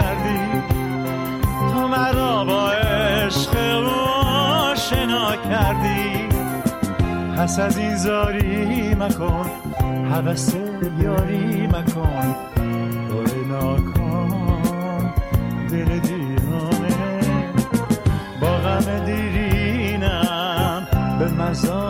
[0.00, 0.62] کردی؟
[1.72, 3.56] تو مرا با عشق
[4.70, 6.28] آشنا کردی.
[7.36, 9.50] پس از این زاری مکن
[10.10, 10.54] حوث
[11.02, 12.34] یاری مکن.
[13.08, 15.14] تو ناکام
[15.70, 17.20] دل دیوانه.
[18.40, 20.86] با غم دیرینم
[21.18, 21.89] به مزار